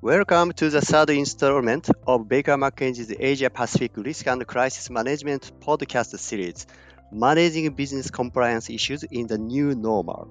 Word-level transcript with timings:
Welcome 0.00 0.52
to 0.52 0.70
the 0.70 0.80
third 0.80 1.10
installment 1.10 1.90
of 2.06 2.30
Baker 2.30 2.56
McKenzie's 2.56 3.14
Asia 3.18 3.50
Pacific 3.50 3.92
Risk 3.98 4.26
and 4.26 4.46
Crisis 4.46 4.88
Management 4.88 5.52
podcast 5.60 6.18
series, 6.18 6.66
Managing 7.12 7.74
Business 7.74 8.10
Compliance 8.10 8.70
Issues 8.70 9.02
in 9.02 9.26
the 9.26 9.36
New 9.36 9.74
Normal. 9.74 10.30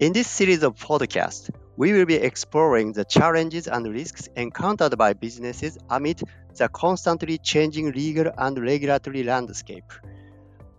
In 0.00 0.12
this 0.12 0.28
series 0.28 0.62
of 0.64 0.74
podcasts, 0.74 1.48
we 1.78 1.94
will 1.94 2.04
be 2.04 2.16
exploring 2.16 2.92
the 2.92 3.06
challenges 3.06 3.68
and 3.68 3.86
risks 3.86 4.28
encountered 4.36 4.98
by 4.98 5.14
businesses 5.14 5.78
amid 5.88 6.20
the 6.56 6.68
constantly 6.68 7.38
changing 7.38 7.92
legal 7.92 8.30
and 8.36 8.58
regulatory 8.58 9.22
landscape. 9.22 9.90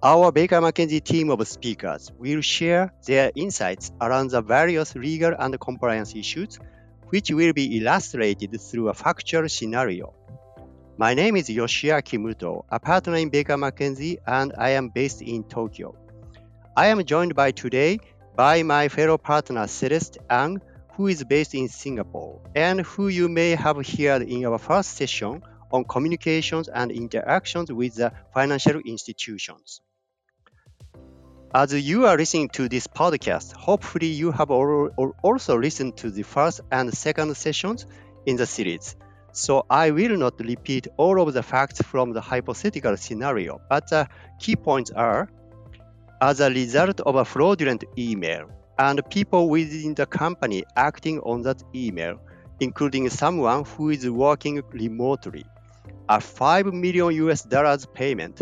Our 0.02 0.32
Baker 0.32 0.62
McKenzie 0.62 1.04
team 1.04 1.30
of 1.30 1.46
speakers 1.46 2.10
will 2.18 2.40
share 2.40 2.94
their 3.06 3.34
insights 3.36 3.92
around 4.00 4.30
the 4.30 4.42
various 4.42 4.96
legal 4.96 5.36
and 5.38 5.60
compliance 5.60 6.16
issues 6.16 6.58
which 7.10 7.32
will 7.32 7.52
be 7.52 7.78
illustrated 7.78 8.62
through 8.62 8.88
a 8.88 8.94
factual 8.94 9.50
scenario. 9.50 10.14
My 10.98 11.14
name 11.16 11.36
is 11.36 11.50
Yoshiaki 11.50 12.18
Muto, 12.18 12.64
a 12.70 12.80
partner 12.80 13.16
in 13.16 13.28
Baker 13.28 13.58
McKenzie, 13.58 14.20
and 14.26 14.54
I 14.58 14.70
am 14.70 14.88
based 14.88 15.22
in 15.22 15.44
Tokyo. 15.44 15.94
I 16.78 16.88
am 16.88 17.04
joined 17.04 17.36
by 17.36 17.52
today 17.52 18.00
by 18.38 18.64
my 18.64 18.88
fellow 18.88 19.18
partner 19.18 19.68
Celeste 19.68 20.20
Ang, 20.30 20.62
who 20.94 21.08
is 21.08 21.26
based 21.26 21.56
in 21.56 21.68
Singapore, 21.68 22.40
and 22.56 22.80
who 22.82 23.10
you 23.10 23.28
may 23.28 23.50
have 23.50 23.86
heard 23.86 24.22
in 24.22 24.46
our 24.46 24.60
first 24.60 24.92
session 24.96 25.44
on 25.74 25.84
communications 25.84 26.70
and 26.70 26.90
interactions 26.90 27.70
with 27.70 27.96
the 27.96 28.14
financial 28.34 28.80
institutions. 28.86 29.82
As 31.52 31.74
you 31.74 32.06
are 32.06 32.16
listening 32.16 32.50
to 32.50 32.70
this 32.70 32.86
podcast, 32.86 33.54
hopefully 33.54 34.06
you 34.06 34.32
have 34.32 34.52
also 34.52 35.58
listened 35.58 35.98
to 35.98 36.12
the 36.12 36.22
first 36.22 36.62
and 36.72 36.96
second 36.96 37.36
sessions 37.36 37.88
in 38.28 38.36
the 38.36 38.46
series. 38.46 38.96
So 39.32 39.66
I 39.68 39.90
will 39.90 40.16
not 40.16 40.40
repeat 40.40 40.88
all 40.98 41.20
of 41.20 41.34
the 41.34 41.42
facts 41.42 41.82
from 41.82 42.14
the 42.14 42.22
hypothetical 42.22 42.96
scenario, 42.98 43.60
but 43.68 43.90
the 43.90 44.08
key 44.40 44.56
points 44.56 44.92
are 44.92 45.28
as 46.22 46.40
a 46.40 46.52
result 46.52 47.00
of 47.00 47.16
a 47.16 47.26
fraudulent 47.26 47.84
email 47.98 48.52
and 48.78 49.02
people 49.10 49.50
within 49.50 49.96
the 49.96 50.06
company 50.06 50.64
acting 50.76 51.20
on 51.22 51.42
that 51.42 51.64
email, 51.74 52.22
including 52.60 53.10
someone 53.10 53.66
who 53.66 53.90
is 53.90 54.08
working 54.08 54.62
remotely, 54.70 55.46
a 56.10 56.22
5 56.22 56.68
million 56.68 57.12
US 57.26 57.42
dollars 57.42 57.88
payment 57.88 58.40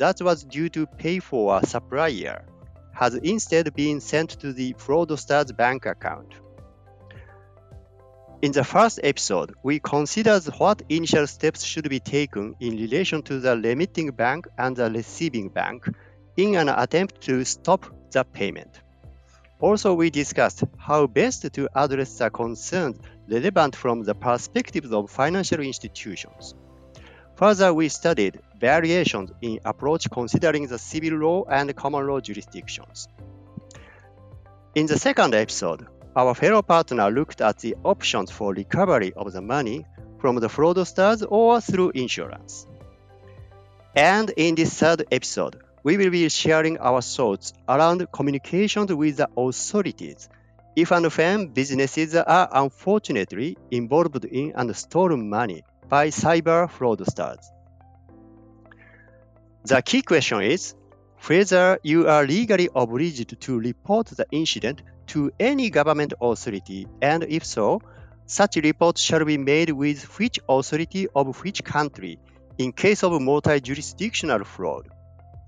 that 0.00 0.20
was 0.22 0.44
due 0.44 0.70
to 0.70 0.86
pay 0.86 1.18
for 1.18 1.58
a 1.58 1.66
supplier 1.66 2.42
has 2.92 3.14
instead 3.14 3.74
been 3.74 4.00
sent 4.00 4.30
to 4.40 4.52
the 4.52 4.74
fraudster's 4.78 5.52
bank 5.52 5.84
account. 5.84 6.34
In 8.40 8.52
the 8.52 8.64
first 8.64 8.98
episode, 9.02 9.52
we 9.62 9.78
considered 9.78 10.44
what 10.56 10.82
initial 10.88 11.26
steps 11.26 11.62
should 11.62 11.88
be 11.90 12.00
taken 12.00 12.56
in 12.60 12.76
relation 12.76 13.22
to 13.24 13.40
the 13.40 13.54
remitting 13.58 14.10
bank 14.10 14.48
and 14.56 14.74
the 14.74 14.90
receiving 14.90 15.50
bank 15.50 15.86
in 16.38 16.54
an 16.54 16.70
attempt 16.70 17.20
to 17.22 17.44
stop 17.44 17.84
the 18.10 18.24
payment. 18.24 18.80
Also, 19.60 19.92
we 19.92 20.08
discussed 20.08 20.64
how 20.78 21.06
best 21.06 21.52
to 21.52 21.68
address 21.74 22.16
the 22.16 22.30
concerns 22.30 22.98
relevant 23.28 23.76
from 23.76 24.02
the 24.02 24.14
perspectives 24.14 24.92
of 24.92 25.10
financial 25.10 25.60
institutions. 25.60 26.54
Further, 27.36 27.74
we 27.74 27.90
studied 27.90 28.40
variations 28.60 29.32
in 29.40 29.58
approach 29.64 30.08
considering 30.10 30.66
the 30.66 30.78
civil 30.78 31.18
law 31.18 31.44
and 31.44 31.74
common 31.74 32.06
law 32.06 32.20
jurisdictions. 32.20 33.08
In 34.74 34.86
the 34.86 34.98
second 34.98 35.34
episode, 35.34 35.86
our 36.14 36.34
fellow 36.34 36.62
partner 36.62 37.10
looked 37.10 37.40
at 37.40 37.58
the 37.58 37.76
options 37.84 38.30
for 38.30 38.52
recovery 38.52 39.12
of 39.16 39.32
the 39.32 39.40
money 39.40 39.86
from 40.18 40.36
the 40.36 40.48
fraudsters 40.48 41.26
or 41.28 41.60
through 41.60 41.90
insurance. 41.94 42.66
And 43.96 44.30
in 44.36 44.54
this 44.54 44.78
third 44.78 45.06
episode, 45.10 45.56
we 45.82 45.96
will 45.96 46.10
be 46.10 46.28
sharing 46.28 46.78
our 46.78 47.00
thoughts 47.00 47.52
around 47.68 48.06
communications 48.12 48.92
with 48.92 49.16
the 49.16 49.28
authorities 49.36 50.28
if 50.76 50.92
and 50.92 51.06
when 51.06 51.48
businesses 51.48 52.14
are 52.14 52.48
unfortunately 52.52 53.56
involved 53.70 54.24
in 54.24 54.52
and 54.54 54.76
stolen 54.76 55.28
money 55.28 55.64
by 55.88 56.08
cyber 56.08 56.70
fraudsters. 56.70 57.44
The 59.64 59.82
key 59.82 60.02
question 60.02 60.42
is 60.42 60.74
whether 61.26 61.78
you 61.82 62.08
are 62.08 62.24
legally 62.26 62.68
obliged 62.74 63.40
to 63.40 63.58
report 63.58 64.06
the 64.06 64.26
incident 64.30 64.82
to 65.08 65.30
any 65.38 65.68
government 65.68 66.14
authority, 66.20 66.86
and 67.02 67.24
if 67.24 67.44
so, 67.44 67.80
such 68.26 68.56
report 68.56 68.96
shall 68.96 69.24
be 69.24 69.36
made 69.36 69.70
with 69.70 70.02
which 70.18 70.38
authority 70.48 71.08
of 71.14 71.42
which 71.42 71.62
country 71.62 72.18
in 72.58 72.72
case 72.72 73.02
of 73.02 73.20
multi 73.20 73.60
jurisdictional 73.60 74.44
fraud. 74.44 74.88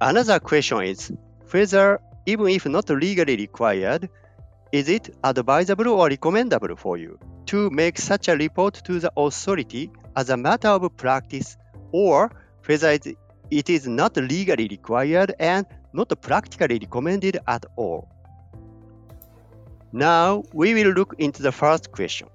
Another 0.01 0.41
question 0.41 0.83
is 0.83 1.11
whether, 1.51 1.99
even 2.27 2.49
if 2.49 2.67
not 2.67 2.91
legally 2.91 3.37
required, 3.37 4.11
is 4.73 4.89
it 4.89 5.15
advisable 5.25 5.89
or 5.89 6.09
recommendable 6.09 6.77
for 6.77 6.99
you 6.99 7.19
to 7.47 7.71
make 7.71 7.99
such 7.99 8.29
a 8.29 8.37
report 8.37 8.75
to 8.85 8.99
the 9.01 9.13
authority 9.17 9.91
as 10.17 10.29
a 10.29 10.37
matter 10.37 10.69
of 10.69 10.97
practice 10.97 11.57
or 11.93 12.31
whether 12.67 12.91
it 12.91 13.17
is 13.53 13.87
not 13.87 14.17
legally 14.17 14.67
required 14.69 15.35
and 15.39 15.67
not 15.93 16.09
practically 16.23 16.79
recommended 16.79 17.39
at 17.47 17.65
all. 17.77 18.09
Now 19.93 20.43
we 20.55 20.73
will 20.73 20.93
look 20.93 21.15
into 21.19 21.43
the 21.43 21.53
first 21.53 21.93
question. 21.93 22.29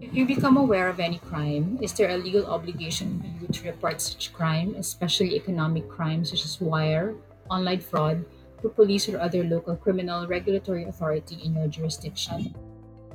If 0.00 0.14
you 0.14 0.26
become 0.26 0.56
aware 0.56 0.88
of 0.88 0.98
any 0.98 1.18
crime, 1.18 1.78
is 1.80 1.92
there 1.92 2.10
a 2.10 2.16
legal 2.16 2.46
obligation 2.46 3.22
for 3.22 3.26
you 3.40 3.46
to 3.46 3.70
report 3.70 4.00
such 4.00 4.32
crime, 4.32 4.74
especially 4.78 5.34
economic 5.34 5.88
crimes 5.88 6.30
such 6.30 6.44
as 6.44 6.60
wire, 6.60 7.14
online 7.50 7.80
fraud, 7.80 8.24
to 8.62 8.68
police 8.68 9.08
or 9.08 9.18
other 9.20 9.44
local 9.44 9.76
criminal 9.76 10.26
regulatory 10.26 10.84
authority 10.84 11.38
in 11.44 11.54
your 11.54 11.66
jurisdiction? 11.66 12.54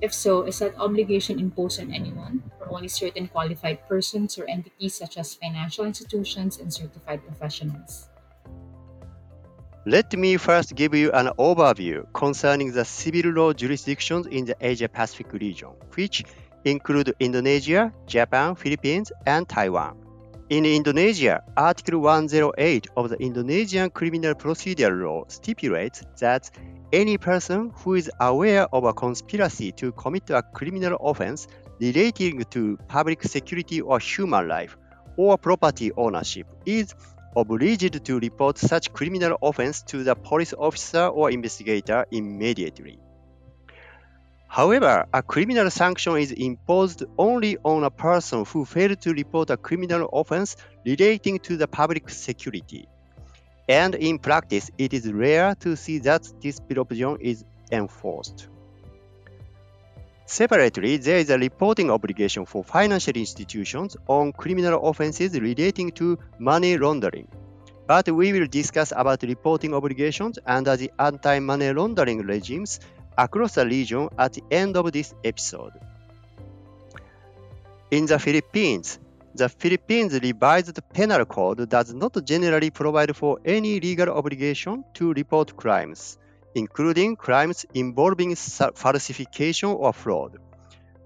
If 0.01 0.13
so, 0.13 0.43
is 0.43 0.59
that 0.59 0.79
obligation 0.79 1.39
imposed 1.39 1.81
on 1.81 1.91
anyone, 1.91 2.43
only 2.69 2.87
certain 2.87 3.27
qualified 3.27 3.87
persons 3.87 4.37
or 4.37 4.49
entities 4.49 4.95
such 4.95 5.17
as 5.17 5.33
financial 5.35 5.85
institutions 5.85 6.59
and 6.59 6.73
certified 6.73 7.25
professionals? 7.25 8.09
Let 9.85 10.11
me 10.13 10.35
first 10.35 10.75
give 10.75 10.93
you 10.93 11.11
an 11.13 11.27
overview 11.39 12.05
concerning 12.13 12.73
the 12.73 12.83
civil 12.83 13.31
law 13.31 13.53
jurisdictions 13.53 14.27
in 14.27 14.43
the 14.43 14.55
Asia 14.59 14.89
Pacific 14.89 15.31
region, 15.31 15.69
which 15.95 16.25
include 16.65 17.15
Indonesia, 17.19 17.93
Japan, 18.05 18.55
Philippines, 18.55 19.11
and 19.25 19.47
Taiwan. 19.47 19.95
In 20.49 20.65
Indonesia, 20.65 21.43
Article 21.55 21.99
108 21.99 22.87
of 22.95 23.09
the 23.09 23.17
Indonesian 23.17 23.89
Criminal 23.89 24.33
Procedure 24.33 24.91
Law 24.91 25.25
stipulates 25.27 26.03
that 26.19 26.49
any 26.93 27.17
person 27.17 27.71
who 27.75 27.95
is 27.95 28.09
aware 28.19 28.67
of 28.73 28.85
a 28.85 28.93
conspiracy 28.93 29.71
to 29.73 29.91
commit 29.93 30.29
a 30.29 30.41
criminal 30.41 30.97
offense 31.01 31.47
relating 31.79 32.43
to 32.45 32.77
public 32.87 33.23
security 33.23 33.81
or 33.81 33.99
human 33.99 34.47
life 34.47 34.77
or 35.17 35.37
property 35.37 35.91
ownership 35.97 36.47
is 36.65 36.93
obliged 37.35 38.03
to 38.05 38.19
report 38.19 38.57
such 38.57 38.91
criminal 38.93 39.37
offense 39.41 39.83
to 39.83 40.03
the 40.03 40.15
police 40.15 40.53
officer 40.57 41.07
or 41.07 41.29
investigator 41.29 42.05
immediately. 42.11 42.99
However, 44.47 45.05
a 45.13 45.21
criminal 45.21 45.69
sanction 45.69 46.17
is 46.17 46.31
imposed 46.31 47.03
only 47.17 47.57
on 47.63 47.83
a 47.83 47.91
person 47.91 48.45
who 48.45 48.65
failed 48.65 49.01
to 49.01 49.13
report 49.13 49.49
a 49.49 49.57
criminal 49.57 50.09
offense 50.13 50.55
relating 50.85 51.37
to 51.39 51.57
the 51.57 51.67
public 51.67 52.09
security. 52.09 52.87
And 53.67 53.93
in 53.95 54.17
practice, 54.17 54.71
it 54.77 54.93
is 54.93 55.11
rare 55.11 55.53
to 55.55 55.75
see 55.75 55.99
that 55.99 56.31
this 56.41 56.59
provision 56.59 57.17
is 57.19 57.43
enforced. 57.71 58.47
Separately, 60.29 60.97
there 60.97 61.19
is 61.19 61.29
a 61.29 61.37
reporting 61.37 61.89
obligation 61.89 62.45
for 62.45 62.61
financial 62.61 63.15
institutions 63.15 63.95
on 64.07 64.33
criminal 64.33 64.89
offenses 64.89 65.39
relating 65.39 65.89
to 65.93 66.19
money 66.37 66.77
laundering. 66.77 67.29
But 67.87 68.09
we 68.09 68.33
will 68.33 68.47
discuss 68.47 68.91
about 68.93 69.23
reporting 69.23 69.73
obligations 69.73 70.37
under 70.45 70.75
the 70.75 70.91
anti-money 70.99 71.71
laundering 71.71 72.27
regimes 72.27 72.81
across 73.17 73.55
the 73.55 73.65
region 73.65 74.09
at 74.19 74.33
the 74.33 74.43
end 74.51 74.75
of 74.75 74.91
this 74.91 75.13
episode. 75.23 75.71
In 77.91 78.05
the 78.05 78.19
Philippines, 78.19 78.99
the 79.33 79.47
Philippines 79.47 80.19
revised 80.21 80.77
penal 80.93 81.23
code 81.23 81.69
does 81.69 81.93
not 81.93 82.21
generally 82.25 82.69
provide 82.69 83.15
for 83.15 83.39
any 83.45 83.79
legal 83.79 84.09
obligation 84.09 84.83
to 84.95 85.13
report 85.13 85.55
crimes, 85.55 86.17
including 86.57 87.15
crimes 87.15 87.65
involving 87.73 88.35
falsification 88.35 89.69
or 89.69 89.93
fraud. 89.93 90.37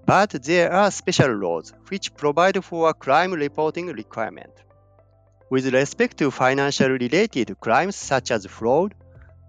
But 0.05 0.31
there 0.43 0.71
are 0.71 0.89
special 0.89 1.35
laws 1.35 1.73
which 1.89 2.15
provide 2.15 2.63
for 2.63 2.89
a 2.89 2.93
crime 2.93 3.33
reporting 3.33 3.87
requirement. 3.87 4.51
With 5.49 5.73
respect 5.73 6.17
to 6.17 6.31
financial 6.31 6.89
related 6.89 7.59
crimes 7.59 7.97
such 7.97 8.31
as 8.31 8.45
fraud, 8.45 8.95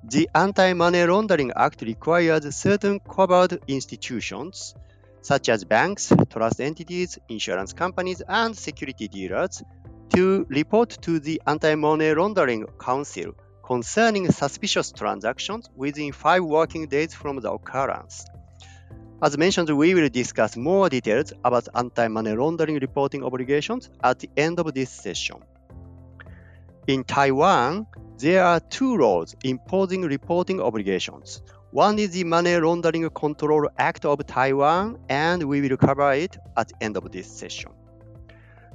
the 0.04 0.28
Anti 0.34 0.72
Money 0.72 1.04
Laundering 1.04 1.52
Act 1.54 1.82
requires 1.82 2.54
certain 2.56 2.98
covered 2.98 3.60
institutions, 3.68 4.74
such 5.20 5.48
as 5.48 5.64
banks, 5.64 6.12
trust 6.28 6.60
entities, 6.60 7.18
insurance 7.28 7.72
companies, 7.72 8.20
and 8.26 8.56
security 8.56 9.06
dealers, 9.06 9.62
to 10.14 10.44
report 10.48 10.90
to 11.02 11.20
the 11.20 11.40
Anti 11.46 11.76
Money 11.76 12.12
Laundering 12.12 12.66
Council 12.80 13.32
concerning 13.62 14.30
suspicious 14.30 14.92
transactions 14.92 15.70
within 15.76 16.12
five 16.12 16.44
working 16.44 16.86
days 16.86 17.14
from 17.14 17.40
the 17.40 17.50
occurrence. 17.50 18.24
As 19.22 19.38
mentioned, 19.38 19.70
we 19.70 19.94
will 19.94 20.08
discuss 20.08 20.56
more 20.56 20.88
details 20.88 21.32
about 21.44 21.68
anti 21.74 22.08
money 22.08 22.32
laundering 22.32 22.78
reporting 22.80 23.22
obligations 23.24 23.88
at 24.02 24.18
the 24.18 24.28
end 24.36 24.58
of 24.58 24.74
this 24.74 24.90
session. 24.90 25.36
In 26.88 27.04
Taiwan, 27.04 27.86
there 28.18 28.44
are 28.44 28.58
two 28.58 28.96
laws 28.96 29.36
imposing 29.44 30.02
reporting 30.02 30.60
obligations. 30.60 31.42
One 31.70 31.98
is 31.98 32.10
the 32.10 32.24
Money 32.24 32.56
Laundering 32.56 33.08
Control 33.10 33.68
Act 33.78 34.04
of 34.04 34.26
Taiwan, 34.26 34.98
and 35.08 35.44
we 35.44 35.60
will 35.60 35.76
cover 35.76 36.12
it 36.12 36.36
at 36.56 36.68
the 36.68 36.74
end 36.82 36.96
of 36.96 37.10
this 37.10 37.26
session. 37.26 37.70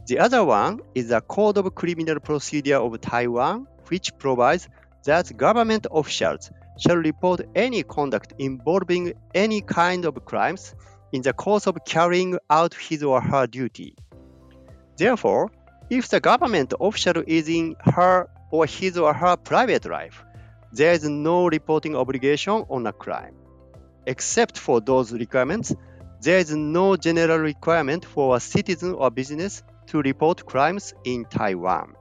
The 0.08 0.20
other 0.20 0.46
one 0.46 0.80
is 0.96 1.10
the 1.10 1.20
Code 1.20 1.58
of 1.58 1.76
Criminal 1.76 2.22
Procedure 2.22 2.78
of 2.78 3.02
Taiwan, 3.02 3.68
which 3.90 4.18
provides 4.18 4.70
that 5.04 5.36
government 5.36 5.86
officials 5.92 6.50
shall 6.80 6.96
report 6.96 7.42
any 7.54 7.84
conduct 7.84 8.34
involving 8.40 9.12
any 9.36 9.60
kind 9.60 10.06
of 10.06 10.24
crimes 10.24 10.74
in 11.12 11.24
the 11.24 11.34
course 11.34 11.68
of 11.68 11.78
carrying 11.86 12.40
out 12.50 12.74
his 12.74 13.04
or 13.04 13.20
her 13.20 13.48
duty. 13.48 13.96
Therefore, 14.96 15.52
if 15.90 16.08
the 16.08 16.22
government 16.22 16.74
official 16.80 17.22
is 17.28 17.50
in 17.50 17.76
her 17.82 18.30
or 18.50 18.66
his 18.66 18.98
or 18.98 19.14
her 19.14 19.36
private 19.36 19.84
life, 19.84 20.24
there 20.72 20.94
is 20.94 21.04
no 21.04 21.48
reporting 21.48 21.98
obligation 21.98 22.64
on 22.70 22.88
a 22.88 22.94
crime. 22.94 23.36
Except 24.06 24.58
for 24.58 24.80
those 24.80 25.12
requirements, 25.12 25.76
there 26.22 26.38
is 26.38 26.56
no 26.56 26.96
general 26.96 27.40
requirement 27.40 28.06
for 28.06 28.38
a 28.38 28.40
citizen 28.40 28.94
or 28.94 29.12
business 29.12 29.64
to 29.88 30.02
report 30.02 30.46
crimes 30.46 30.94
in 31.04 31.26
Taiwan. 31.26 31.94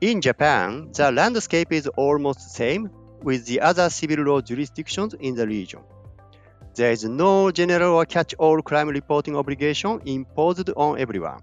In 0.00 0.20
Japan, 0.20 0.90
the 0.92 1.10
landscape 1.10 1.72
is 1.72 1.86
almost 1.96 2.40
the 2.40 2.50
same 2.50 2.90
with 3.22 3.46
the 3.46 3.60
other 3.60 3.88
civil 3.88 4.24
law 4.24 4.40
jurisdictions 4.40 5.14
in 5.14 5.34
the 5.34 5.46
region. 5.46 5.80
There 6.74 6.92
is 6.92 7.04
no 7.04 7.50
general 7.50 7.94
or 7.94 8.04
catch 8.04 8.34
all 8.34 8.60
crime 8.60 8.88
reporting 8.88 9.34
obligation 9.36 10.02
imposed 10.04 10.68
on 10.76 10.98
everyone. 10.98 11.40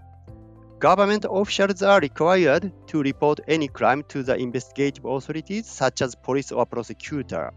Government 0.78 1.26
officials 1.28 1.82
are 1.82 2.00
required 2.00 2.72
to 2.88 3.02
report 3.02 3.40
any 3.48 3.68
crime 3.68 4.04
to 4.10 4.22
the 4.22 4.36
investigative 4.36 5.06
authorities 5.06 5.66
such 5.66 6.02
as 6.04 6.14
police 6.14 6.52
or 6.52 6.66
prosecutor, 6.66 7.52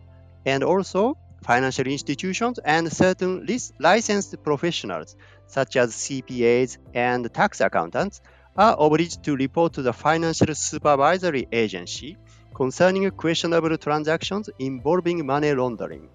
and 0.47 0.65
also 0.65 1.19
financial 1.47 1.87
institutions 1.87 2.59
and 2.59 2.93
certain 2.93 3.47
licensed 3.79 4.35
professionals 4.43 5.17
such 5.47 5.77
as 5.77 5.95
CPAs 5.95 6.79
and 6.93 7.33
tax 7.33 7.61
accountants 7.61 8.21
are 8.57 8.75
obliged 8.79 9.23
to 9.23 9.37
report 9.37 9.73
to 9.75 9.83
the 9.83 9.93
financial 9.93 10.55
supervisory 10.55 11.47
agency 11.53 12.17
concerning 12.55 13.09
questionable 13.11 13.77
transactions 13.77 14.51
involving 14.59 15.25
money 15.25 15.53
laundering. 15.53 16.09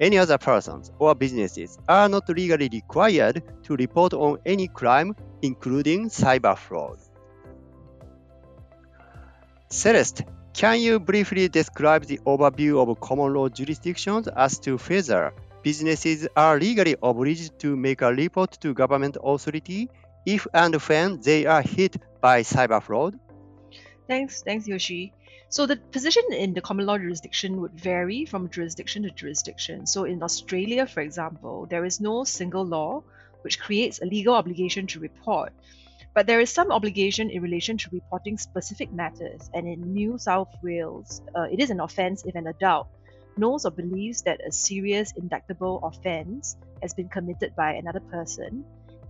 Any 0.00 0.18
other 0.18 0.38
persons 0.38 0.90
or 0.98 1.14
businesses 1.14 1.78
are 1.86 2.08
not 2.08 2.28
legally 2.28 2.68
required 2.72 3.42
to 3.64 3.76
report 3.76 4.14
on 4.14 4.38
any 4.46 4.66
crime 4.68 5.14
including 5.42 6.08
cyber 6.08 6.56
fraud. 6.56 6.98
Celeste, 9.68 10.22
can 10.54 10.80
you 10.80 10.98
briefly 10.98 11.48
describe 11.48 12.04
the 12.04 12.18
overview 12.26 12.80
of 12.80 13.00
common 13.00 13.32
law 13.34 13.48
jurisdictions 13.48 14.28
as 14.28 14.58
to 14.58 14.76
whether 14.78 15.32
businesses 15.62 16.26
are 16.36 16.58
legally 16.58 16.96
obliged 17.02 17.58
to 17.60 17.76
make 17.76 18.02
a 18.02 18.12
report 18.12 18.52
to 18.60 18.74
government 18.74 19.16
authority 19.22 19.88
if 20.26 20.46
and 20.52 20.74
when 20.74 21.20
they 21.20 21.46
are 21.46 21.62
hit 21.62 21.96
by 22.20 22.42
cyber 22.42 22.82
fraud? 22.82 23.18
Thanks, 24.06 24.42
thanks 24.42 24.66
Yoshi. 24.66 25.12
So 25.48 25.66
the 25.66 25.76
position 25.76 26.22
in 26.30 26.54
the 26.54 26.60
common 26.60 26.86
law 26.86 26.98
jurisdiction 26.98 27.60
would 27.60 27.72
vary 27.72 28.24
from 28.24 28.50
jurisdiction 28.50 29.02
to 29.04 29.10
jurisdiction. 29.10 29.86
So 29.86 30.04
in 30.04 30.22
Australia, 30.22 30.86
for 30.86 31.00
example, 31.00 31.66
there 31.66 31.84
is 31.84 32.00
no 32.00 32.24
single 32.24 32.64
law 32.64 33.02
which 33.42 33.58
creates 33.58 34.00
a 34.00 34.04
legal 34.04 34.34
obligation 34.34 34.86
to 34.88 35.00
report. 35.00 35.52
But 36.14 36.26
there 36.26 36.40
is 36.40 36.50
some 36.50 36.72
obligation 36.72 37.30
in 37.30 37.42
relation 37.42 37.78
to 37.78 37.90
reporting 37.92 38.36
specific 38.36 38.92
matters, 38.92 39.48
and 39.54 39.66
in 39.68 39.92
New 39.92 40.18
South 40.18 40.48
Wales, 40.62 41.22
uh, 41.36 41.46
it 41.50 41.60
is 41.60 41.70
an 41.70 41.80
offence 41.80 42.24
if 42.24 42.34
an 42.34 42.48
adult 42.48 42.88
knows 43.36 43.64
or 43.64 43.70
believes 43.70 44.22
that 44.22 44.40
a 44.46 44.50
serious 44.50 45.12
indictable 45.16 45.80
offence 45.82 46.56
has 46.82 46.94
been 46.94 47.08
committed 47.08 47.54
by 47.54 47.74
another 47.74 48.00
person 48.00 48.64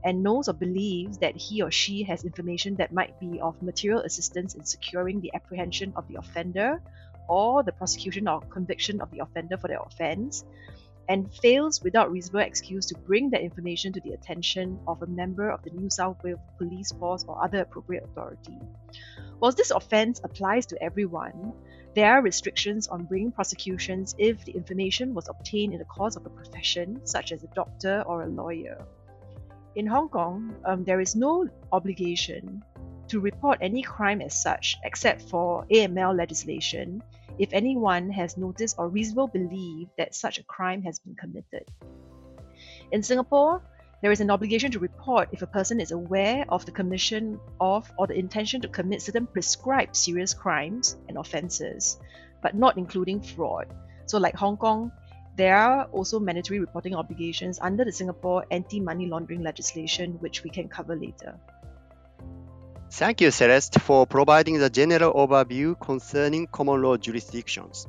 and 0.04 0.22
knows 0.22 0.48
or 0.48 0.52
believes 0.52 1.18
that 1.18 1.36
he 1.36 1.62
or 1.62 1.70
she 1.70 2.02
has 2.02 2.24
information 2.24 2.76
that 2.76 2.92
might 2.92 3.18
be 3.20 3.40
of 3.40 3.60
material 3.62 4.00
assistance 4.00 4.54
in 4.54 4.64
securing 4.64 5.20
the 5.20 5.32
apprehension 5.34 5.92
of 5.96 6.06
the 6.08 6.16
offender 6.16 6.80
or 7.28 7.62
the 7.62 7.72
prosecution 7.72 8.28
or 8.28 8.40
conviction 8.40 9.00
of 9.00 9.10
the 9.10 9.20
offender 9.20 9.56
for 9.56 9.68
their 9.68 9.80
offence 9.80 10.44
and 11.10 11.34
fails 11.42 11.82
without 11.82 12.12
reasonable 12.12 12.46
excuse 12.46 12.86
to 12.86 12.94
bring 12.94 13.30
that 13.30 13.42
information 13.42 13.92
to 13.92 14.00
the 14.00 14.12
attention 14.12 14.78
of 14.86 15.02
a 15.02 15.06
member 15.08 15.50
of 15.50 15.60
the 15.64 15.70
New 15.70 15.90
South 15.90 16.16
Wales 16.22 16.38
Police 16.56 16.92
Force 16.92 17.24
or 17.26 17.42
other 17.42 17.62
appropriate 17.62 18.04
authority. 18.04 18.56
Whilst 19.40 19.58
this 19.58 19.72
offence 19.72 20.20
applies 20.22 20.66
to 20.66 20.80
everyone, 20.80 21.52
there 21.96 22.12
are 22.12 22.22
restrictions 22.22 22.86
on 22.86 23.06
bringing 23.06 23.32
prosecutions 23.32 24.14
if 24.18 24.44
the 24.44 24.52
information 24.52 25.12
was 25.12 25.28
obtained 25.28 25.72
in 25.72 25.80
the 25.80 25.84
course 25.84 26.14
of 26.14 26.24
a 26.26 26.30
profession, 26.30 27.04
such 27.04 27.32
as 27.32 27.42
a 27.42 27.48
doctor 27.48 28.04
or 28.06 28.22
a 28.22 28.28
lawyer. 28.28 28.86
In 29.74 29.88
Hong 29.88 30.08
Kong, 30.08 30.54
um, 30.64 30.84
there 30.84 31.00
is 31.00 31.16
no 31.16 31.48
obligation 31.72 32.62
to 33.08 33.18
report 33.18 33.58
any 33.60 33.82
crime 33.82 34.20
as 34.20 34.40
such, 34.40 34.76
except 34.84 35.22
for 35.22 35.66
AML 35.72 36.16
legislation, 36.16 37.02
if 37.40 37.48
anyone 37.52 38.10
has 38.10 38.36
noticed 38.36 38.76
or 38.78 38.88
reasonable 38.88 39.26
belief 39.26 39.88
that 39.96 40.14
such 40.14 40.38
a 40.38 40.44
crime 40.44 40.82
has 40.82 40.98
been 40.98 41.14
committed. 41.16 41.64
In 42.92 43.02
Singapore, 43.02 43.62
there 44.02 44.12
is 44.12 44.20
an 44.20 44.30
obligation 44.30 44.70
to 44.72 44.78
report 44.78 45.30
if 45.32 45.40
a 45.40 45.46
person 45.46 45.80
is 45.80 45.90
aware 45.90 46.44
of 46.50 46.66
the 46.66 46.72
commission 46.72 47.40
of 47.58 47.90
or 47.96 48.06
the 48.06 48.18
intention 48.18 48.60
to 48.60 48.68
commit 48.68 49.00
certain 49.00 49.26
prescribed 49.26 49.96
serious 49.96 50.34
crimes 50.34 50.96
and 51.08 51.16
offences, 51.16 51.98
but 52.42 52.54
not 52.54 52.76
including 52.76 53.22
fraud. 53.22 53.72
So, 54.04 54.18
like 54.18 54.34
Hong 54.36 54.58
Kong, 54.58 54.92
there 55.36 55.56
are 55.56 55.84
also 55.92 56.20
mandatory 56.20 56.60
reporting 56.60 56.94
obligations 56.94 57.58
under 57.62 57.84
the 57.84 57.92
Singapore 57.92 58.44
anti 58.50 58.80
money 58.80 59.06
laundering 59.06 59.42
legislation, 59.42 60.18
which 60.20 60.44
we 60.44 60.50
can 60.50 60.68
cover 60.68 60.94
later. 60.94 61.38
Thank 62.90 63.20
you, 63.20 63.30
Celeste, 63.30 63.80
for 63.80 64.06
providing 64.06 64.58
the 64.58 64.68
general 64.68 65.12
overview 65.14 65.78
concerning 65.80 66.48
common 66.48 66.82
law 66.82 66.96
jurisdictions. 66.96 67.86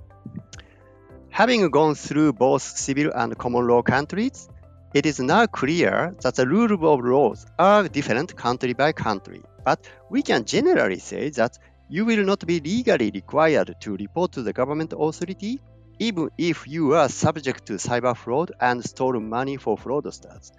Having 1.30 1.72
gone 1.72 1.96
through 1.96 2.34
both 2.34 2.62
civil 2.62 3.12
and 3.14 3.38
common 3.38 3.68
law 3.68 3.82
countries, 3.82 4.48
it 4.94 5.06
is 5.06 5.20
now 5.20 5.48
clear 5.48 6.16
that 6.22 6.36
the 6.36 6.48
rules 6.48 6.72
of 6.72 7.00
laws 7.04 7.46
are 7.58 7.88
different 7.88 8.36
country 8.36 8.74
by 8.74 8.92
country, 8.92 9.42
but 9.66 9.88
we 10.10 10.22
can 10.22 10.46
generally 10.46 11.00
say 11.00 11.30
that 11.32 11.58
you 11.90 12.06
will 12.06 12.24
not 12.24 12.46
be 12.46 12.60
legally 12.60 13.10
required 13.12 13.76
to 13.80 13.96
report 13.96 14.34
to 14.34 14.44
the 14.44 14.54
government 14.54 14.94
authority 14.98 15.60
even 16.00 16.30
if 16.38 16.68
you 16.68 16.94
are 16.94 17.10
subject 17.10 17.66
to 17.68 17.74
cyber 17.74 18.16
fraud 18.16 18.52
and 18.60 18.84
stolen 18.84 19.30
money 19.30 19.58
for 19.58 19.78
fraudsters, 19.78 20.52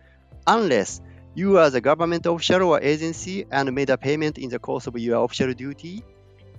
unless 0.47 1.01
you 1.35 1.59
are 1.59 1.71
the 1.71 1.81
government 1.81 2.27
official 2.27 2.63
or 2.63 2.81
agency 2.81 3.47
and 3.51 3.73
made 3.73 3.91
a 3.91 3.97
payment 3.97 4.39
in 4.39 4.51
the 4.51 4.59
course 4.59 4.87
of 4.87 4.99
your 4.99 5.25
official 5.25 5.53
duty, 5.55 6.05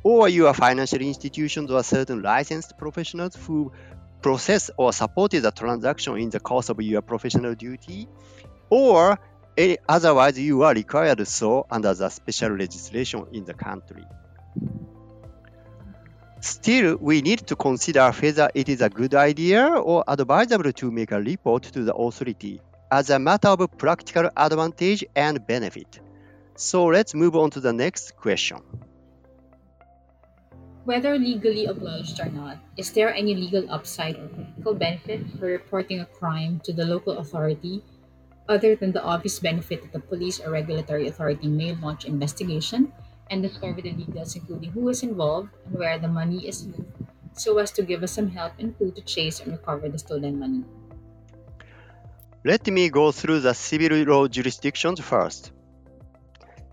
or 0.04 0.28
you 0.28 0.48
are 0.48 0.54
financial 0.54 1.00
institutions 1.00 1.70
or 1.70 1.84
certain 1.84 2.22
licensed 2.22 2.78
professionals 2.78 3.36
who 3.36 3.72
process 4.22 4.72
or 4.78 4.92
supported 4.92 5.42
the 5.42 5.52
transaction 5.52 6.18
in 6.18 6.30
the 6.30 6.40
course 6.40 6.70
of 6.70 6.82
your 6.82 7.02
professional 7.02 7.54
duty, 7.54 8.08
or 8.70 9.20
otherwise 9.88 10.40
you 10.40 10.64
are 10.64 10.74
required 10.74 11.28
so 11.28 11.66
under 11.70 11.94
the 11.94 12.10
special 12.10 12.56
legislation 12.56 13.26
in 13.32 13.46
the 13.46 13.54
country. 13.54 14.04
Still, 16.40 16.98
we 16.98 17.22
need 17.22 17.48
to 17.48 17.56
consider 17.56 18.12
whether 18.12 18.50
it 18.54 18.68
is 18.68 18.82
a 18.82 18.90
good 18.90 19.14
idea 19.14 19.68
or 19.68 20.04
advisable 20.08 20.74
to 20.74 20.92
make 20.92 21.12
a 21.12 21.22
report 21.22 21.64
to 21.64 21.84
the 21.84 21.94
authority 21.94 22.60
as 22.94 23.10
a 23.10 23.18
matter 23.18 23.48
of 23.48 23.60
practical 23.80 24.30
advantage 24.38 25.04
and 25.16 25.42
benefit. 25.48 26.00
So 26.56 26.86
let's 26.86 27.16
move 27.16 27.36
on 27.36 27.50
to 27.58 27.60
the 27.60 27.74
next 27.74 28.16
question. 28.16 28.62
Whether 30.86 31.18
legally 31.18 31.66
obliged 31.66 32.20
or 32.20 32.30
not, 32.30 32.58
is 32.78 32.92
there 32.94 33.12
any 33.12 33.34
legal 33.34 33.66
upside 33.72 34.20
or 34.20 34.28
practical 34.28 34.76
benefit 34.76 35.22
for 35.40 35.48
reporting 35.48 36.02
a 36.02 36.06
crime 36.06 36.62
to 36.66 36.72
the 36.72 36.86
local 36.86 37.18
authority 37.18 37.82
other 38.48 38.76
than 38.76 38.92
the 38.92 39.02
obvious 39.02 39.40
benefit 39.40 39.82
that 39.82 39.94
the 39.94 40.06
police 40.12 40.40
or 40.40 40.52
regulatory 40.52 41.08
authority 41.08 41.48
may 41.48 41.74
launch 41.74 42.06
investigation 42.06 42.94
and 43.32 43.42
discover 43.42 43.82
the 43.82 43.94
details 43.94 44.36
including 44.36 44.70
who 44.70 44.90
is 44.90 45.02
involved 45.02 45.50
and 45.66 45.80
where 45.80 45.98
the 45.98 46.08
money 46.08 46.46
is 46.46 46.68
moved 46.68 46.94
so 47.34 47.58
as 47.58 47.72
to 47.72 47.82
give 47.82 48.04
us 48.04 48.12
some 48.12 48.30
help 48.30 48.54
and 48.60 48.78
clue 48.78 48.92
to 48.92 49.02
chase 49.02 49.40
and 49.40 49.52
recover 49.52 49.90
the 49.90 49.98
stolen 49.98 50.38
money. 50.38 50.64
Let 52.46 52.68
me 52.68 52.90
go 52.90 53.14
through 53.14 53.40
the 53.40 53.54
civil 53.54 54.04
law 54.04 54.28
jurisdictions 54.28 55.00
first. 55.00 55.54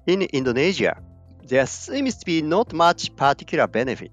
In 0.04 0.22
Indonesia, 0.22 1.00
there 1.46 1.66
seems 1.66 2.16
to 2.16 2.26
be 2.26 2.42
not 2.42 2.72
much 2.72 3.14
particular 3.14 3.68
benefit. 3.68 4.10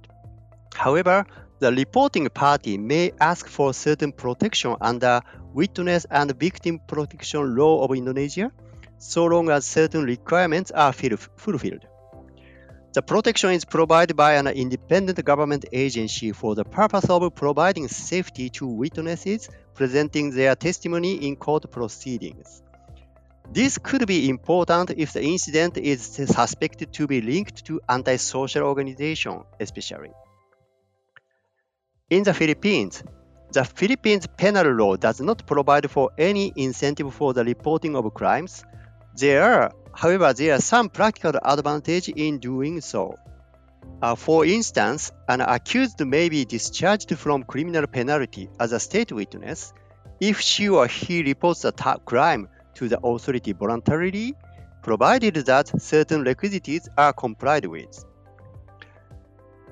However, 0.75 1.25
the 1.59 1.71
reporting 1.71 2.29
party 2.29 2.77
may 2.77 3.11
ask 3.19 3.47
for 3.47 3.73
certain 3.73 4.11
protection 4.11 4.75
under 4.79 5.21
Witness 5.51 6.05
and 6.11 6.29
Victim 6.39 6.79
Protection 6.87 7.55
Law 7.55 7.83
of 7.83 7.97
Indonesia, 7.97 8.51
so 8.99 9.25
long 9.25 9.49
as 9.49 9.65
certain 9.65 10.03
requirements 10.03 10.69
are 10.69 10.93
fulfilled. 10.93 11.87
The 12.93 13.01
protection 13.01 13.49
is 13.51 13.65
provided 13.65 14.15
by 14.15 14.35
an 14.35 14.45
independent 14.45 15.23
government 15.25 15.65
agency 15.71 16.31
for 16.33 16.53
the 16.53 16.65
purpose 16.65 17.09
of 17.09 17.33
providing 17.33 17.87
safety 17.87 18.51
to 18.51 18.67
witnesses 18.67 19.49
presenting 19.77 20.31
their 20.31 20.55
testimony 20.55 21.27
in 21.27 21.36
court 21.36 21.72
proceedings. 21.72 22.63
This 23.53 23.77
could 23.77 24.05
be 24.07 24.27
important 24.27 24.91
if 24.98 25.13
the 25.13 25.24
incident 25.24 25.77
is 25.77 26.01
suspected 26.01 26.91
to 26.93 27.07
be 27.07 27.22
linked 27.22 27.63
to 27.65 27.79
antisocial 27.88 28.63
organization, 28.63 29.43
especially. 29.60 30.12
In 32.10 32.24
the 32.24 32.34
Philippines, 32.34 33.03
the 33.53 33.63
Philippines 33.63 34.27
penal 34.36 34.67
law 34.74 34.98
does 34.98 35.22
not 35.22 35.46
provide 35.46 35.89
for 35.89 36.10
any 36.17 36.51
incentive 36.55 37.13
for 37.13 37.34
the 37.34 37.46
reporting 37.46 37.96
of 37.96 38.13
crimes. 38.13 38.65
There 39.15 39.43
are, 39.43 39.72
however, 39.93 40.34
there 40.34 40.55
are 40.55 40.62
some 40.62 40.89
practical 40.89 41.39
advantage 41.41 42.10
in 42.10 42.39
doing 42.39 42.81
so. 42.81 43.15
Uh, 44.01 44.15
for 44.15 44.46
instance, 44.46 45.12
an 45.27 45.41
accused 45.41 46.00
may 46.06 46.29
be 46.29 46.46
discharged 46.46 47.17
from 47.17 47.44
criminal 47.44 47.88
penalty 47.88 48.50
as 48.60 48.72
a 48.72 48.79
state 48.79 49.12
witness 49.12 49.74
if 50.20 50.39
she 50.39 50.70
or 50.70 50.88
he 50.88 51.24
reports 51.24 51.65
a 51.65 51.72
crime 51.72 52.48
to 52.75 52.88
the 52.88 53.00
authority 53.03 53.53
voluntarily, 53.53 54.36
provided 54.84 55.36
that 55.36 55.82
certain 55.82 56.24
requisites 56.24 56.88
are 56.98 57.13
complied 57.13 57.65
with. 57.65 58.06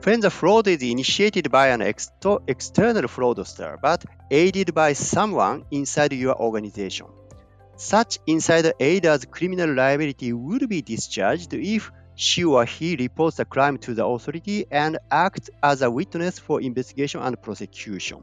When 0.04 0.20
the 0.20 0.30
fraud 0.30 0.68
is 0.68 0.84
initiated 0.84 1.50
by 1.52 1.70
an 1.70 1.82
external 1.82 3.08
fraudster 3.08 3.80
but 3.82 4.06
aided 4.30 4.74
by 4.74 4.94
someone 4.94 5.66
inside 5.72 6.14
your 6.14 6.36
organization, 6.40 7.08
such 7.76 8.20
insider 8.28 8.74
aider's 8.80 9.26
criminal 9.26 9.74
liability 9.74 10.32
would 10.34 10.70
be 10.70 10.82
discharged 10.82 11.54
if 11.54 11.92
she 12.16 12.44
or 12.44 12.66
he 12.66 12.96
reports 12.96 13.38
the 13.38 13.46
crime 13.46 13.78
to 13.80 13.94
the 13.94 14.06
authority 14.06 14.66
and 14.72 14.98
acts 15.12 15.50
as 15.62 15.82
a 15.82 15.92
witness 15.92 16.40
for 16.40 16.62
investigation 16.62 17.22
and 17.22 17.42
prosecution. 17.42 18.20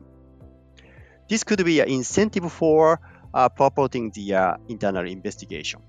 This 1.29 1.45
could 1.45 1.65
be 1.65 1.81
an 1.81 1.89
incentive 1.89 2.51
for 2.53 3.01
uh, 3.33 3.49
purporting 3.49 4.11
the 4.11 4.35
uh, 4.35 4.57
internal 4.69 5.07
investigation. 5.07 5.81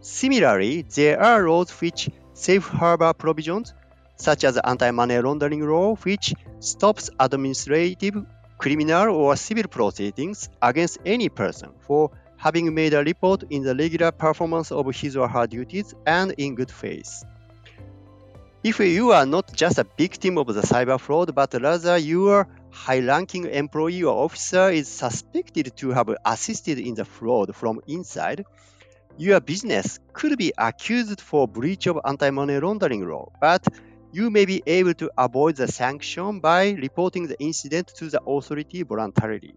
Similarly, 0.00 0.82
there 0.94 1.20
are 1.22 1.48
laws 1.48 1.70
which 1.80 2.10
safe 2.32 2.66
harbor 2.66 3.12
provisions, 3.12 3.74
such 4.16 4.44
as 4.44 4.58
anti-money 4.58 5.18
laundering 5.18 5.66
law, 5.66 5.96
which 5.96 6.34
stops 6.60 7.10
administrative, 7.18 8.14
criminal, 8.58 9.14
or 9.14 9.36
civil 9.36 9.68
proceedings 9.68 10.48
against 10.62 10.98
any 11.04 11.28
person 11.28 11.70
for 11.80 12.10
having 12.36 12.74
made 12.74 12.94
a 12.94 13.02
report 13.02 13.44
in 13.50 13.62
the 13.62 13.74
regular 13.74 14.12
performance 14.12 14.70
of 14.70 14.86
his 14.94 15.16
or 15.16 15.28
her 15.28 15.46
duties 15.46 15.94
and 16.06 16.32
in 16.38 16.54
good 16.54 16.70
faith. 16.70 17.24
If 18.62 18.80
you 18.80 19.12
are 19.12 19.26
not 19.26 19.52
just 19.54 19.78
a 19.78 19.86
victim 19.96 20.38
of 20.38 20.48
the 20.48 20.60
cyber 20.60 20.98
fraud, 20.98 21.34
but 21.34 21.54
rather 21.54 21.96
your 21.98 22.48
high-ranking 22.70 23.46
employee 23.46 24.02
or 24.02 24.24
officer 24.24 24.70
is 24.70 24.88
suspected 24.88 25.76
to 25.76 25.90
have 25.90 26.14
assisted 26.24 26.78
in 26.78 26.94
the 26.94 27.04
fraud 27.04 27.54
from 27.54 27.80
inside, 27.86 28.44
your 29.16 29.40
business 29.40 29.98
could 30.12 30.36
be 30.36 30.52
accused 30.58 31.20
for 31.20 31.46
breach 31.46 31.86
of 31.86 32.00
anti-money 32.04 32.58
laundering 32.58 33.08
law, 33.08 33.30
but 33.40 33.64
you 34.12 34.30
may 34.30 34.44
be 34.44 34.62
able 34.66 34.94
to 34.94 35.10
avoid 35.16 35.56
the 35.56 35.68
sanction 35.68 36.40
by 36.40 36.70
reporting 36.70 37.26
the 37.26 37.38
incident 37.38 37.88
to 37.96 38.08
the 38.08 38.20
authority 38.26 38.82
voluntarily. 38.82 39.54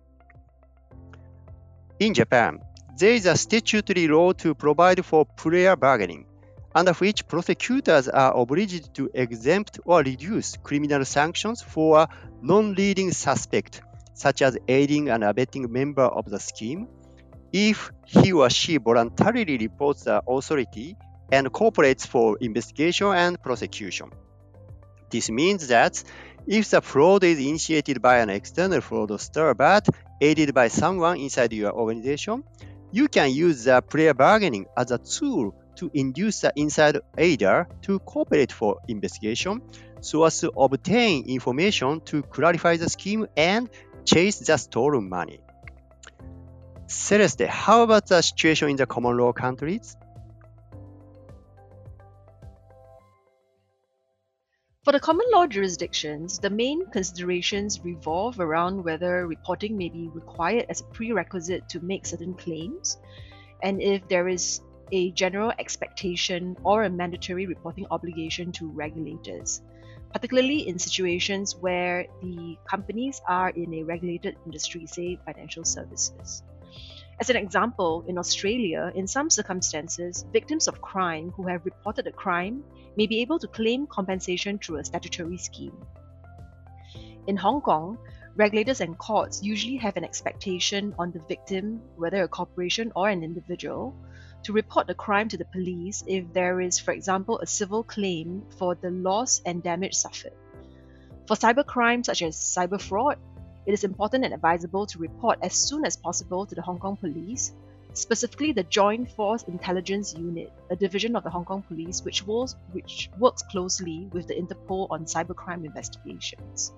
In 1.99 2.13
Japan, 2.13 2.59
there 2.99 3.13
is 3.13 3.25
a 3.25 3.37
statutory 3.37 4.09
law 4.09 4.33
to 4.33 4.53
provide 4.53 5.05
for 5.05 5.25
plea 5.25 5.73
bargaining, 5.75 6.25
under 6.75 6.91
which 6.93 7.25
prosecutors 7.27 8.09
are 8.09 8.35
obliged 8.35 8.93
to 8.93 9.09
exempt 9.13 9.79
or 9.85 9.99
reduce 10.01 10.57
criminal 10.57 11.05
sanctions 11.05 11.61
for 11.61 11.99
a 11.99 12.09
non-leading 12.41 13.11
suspect, 13.11 13.81
such 14.13 14.41
as 14.41 14.57
aiding 14.67 15.07
and 15.07 15.23
abetting 15.23 15.71
member 15.71 16.03
of 16.03 16.25
the 16.29 16.39
scheme, 16.39 16.89
if 17.53 17.89
he 18.05 18.33
or 18.33 18.49
she 18.49 18.75
voluntarily 18.75 19.57
reports 19.57 20.03
the 20.03 20.21
authority 20.27 20.97
and 21.31 21.53
cooperates 21.53 22.05
for 22.05 22.37
investigation 22.41 23.07
and 23.07 23.41
prosecution. 23.41 24.11
This 25.09 25.29
means 25.29 25.69
that 25.69 26.03
if 26.45 26.69
the 26.69 26.81
fraud 26.81 27.23
is 27.23 27.39
initiated 27.39 28.01
by 28.01 28.17
an 28.17 28.29
external 28.29 28.81
fraudster 28.81 29.55
but 29.55 29.87
aided 30.19 30.53
by 30.53 30.67
someone 30.67 31.17
inside 31.17 31.53
your 31.53 31.71
organization, 31.71 32.43
you 32.91 33.07
can 33.07 33.31
use 33.31 33.63
the 33.63 33.81
plea 33.81 34.11
bargaining 34.13 34.65
as 34.75 34.91
a 34.91 34.97
tool 34.97 35.55
to 35.75 35.89
induce 35.93 36.41
the 36.41 36.51
inside 36.55 36.99
aider 37.17 37.67
to 37.81 37.99
cooperate 37.99 38.51
for 38.51 38.79
investigation 38.87 39.61
so 40.01 40.23
as 40.23 40.39
to 40.39 40.51
obtain 40.51 41.29
information 41.29 42.01
to 42.01 42.21
clarify 42.23 42.75
the 42.77 42.89
scheme 42.89 43.27
and 43.37 43.69
chase 44.05 44.39
the 44.39 44.57
stolen 44.57 45.07
money. 45.07 45.39
Celeste, 46.87 47.41
how 47.41 47.83
about 47.83 48.07
the 48.07 48.21
situation 48.21 48.69
in 48.69 48.75
the 48.75 48.85
common 48.85 49.15
law 49.17 49.31
countries? 49.31 49.95
For 54.89 54.93
the 54.93 54.99
common 54.99 55.27
law 55.31 55.45
jurisdictions, 55.45 56.39
the 56.39 56.49
main 56.49 56.87
considerations 56.89 57.79
revolve 57.83 58.39
around 58.39 58.83
whether 58.83 59.27
reporting 59.27 59.77
may 59.77 59.89
be 59.89 60.09
required 60.15 60.65
as 60.67 60.81
a 60.81 60.85
prerequisite 60.85 61.69
to 61.69 61.79
make 61.81 62.07
certain 62.07 62.33
claims, 62.33 62.97
and 63.61 63.83
if 63.83 64.07
there 64.07 64.27
is 64.27 64.61
a 64.91 65.11
general 65.11 65.53
expectation 65.59 66.57
or 66.63 66.85
a 66.85 66.89
mandatory 66.89 67.45
reporting 67.45 67.85
obligation 67.91 68.51
to 68.53 68.71
regulators, 68.71 69.61
particularly 70.11 70.67
in 70.67 70.79
situations 70.79 71.55
where 71.55 72.07
the 72.23 72.57
companies 72.67 73.21
are 73.27 73.49
in 73.51 73.71
a 73.75 73.83
regulated 73.83 74.37
industry, 74.43 74.87
say 74.87 75.19
financial 75.23 75.65
services. 75.65 76.41
As 77.19 77.29
an 77.29 77.35
example, 77.35 78.05
in 78.07 78.17
Australia, 78.17 78.91
in 78.95 79.05
some 79.05 79.29
circumstances, 79.29 80.25
victims 80.33 80.67
of 80.67 80.81
crime 80.81 81.29
who 81.37 81.45
have 81.45 81.63
reported 81.63 82.07
a 82.07 82.11
crime 82.11 82.63
may 82.99 83.07
be 83.07 83.21
able 83.21 83.39
to 83.39 83.47
claim 83.47 83.87
compensation 83.87 84.59
through 84.59 84.75
a 84.75 84.83
statutory 84.83 85.37
scheme. 85.37 85.77
In 87.27 87.37
Hong 87.37 87.61
Kong, 87.61 87.97
regulators 88.35 88.81
and 88.81 88.97
courts 88.97 89.41
usually 89.41 89.77
have 89.77 89.95
an 89.95 90.03
expectation 90.03 90.93
on 90.99 91.13
the 91.13 91.23
victim, 91.29 91.81
whether 91.95 92.23
a 92.23 92.27
corporation 92.27 92.91
or 92.97 93.07
an 93.07 93.23
individual, 93.23 93.95
to 94.43 94.51
report 94.51 94.85
the 94.87 94.99
crime 95.05 95.29
to 95.29 95.37
the 95.37 95.45
police 95.45 96.03
if 96.07 96.25
there 96.33 96.59
is, 96.59 96.77
for 96.77 96.91
example, 96.91 97.39
a 97.39 97.47
civil 97.47 97.83
claim 97.83 98.43
for 98.57 98.75
the 98.75 98.91
loss 98.91 99.41
and 99.45 99.63
damage 99.63 99.95
suffered. 99.95 100.35
For 101.25 101.37
cybercrime 101.37 102.03
such 102.03 102.21
as 102.21 102.35
cyber 102.35 102.81
fraud, 102.81 103.17
it 103.65 103.71
is 103.71 103.85
important 103.85 104.25
and 104.25 104.33
advisable 104.33 104.85
to 104.87 104.99
report 104.99 105.39
as 105.41 105.53
soon 105.53 105.85
as 105.85 105.95
possible 105.95 106.45
to 106.45 106.53
the 106.53 106.61
Hong 106.61 106.79
Kong 106.79 106.97
Police, 106.97 107.53
specifically 107.93 108.51
the 108.51 108.63
Joint 108.63 109.11
Force 109.11 109.43
Intelligence 109.43 110.13
Unit, 110.13 110.51
a 110.69 110.75
division 110.75 111.15
of 111.15 111.23
the 111.23 111.29
Hong 111.29 111.45
Kong 111.45 111.61
Police 111.63 112.03
which, 112.03 112.25
was, 112.25 112.55
which 112.71 113.09
works 113.17 113.41
closely 113.43 114.07
with 114.11 114.27
the 114.27 114.35
Interpol 114.35 114.87
on 114.89 115.05
cybercrime 115.05 115.65
investigations. 115.65 116.73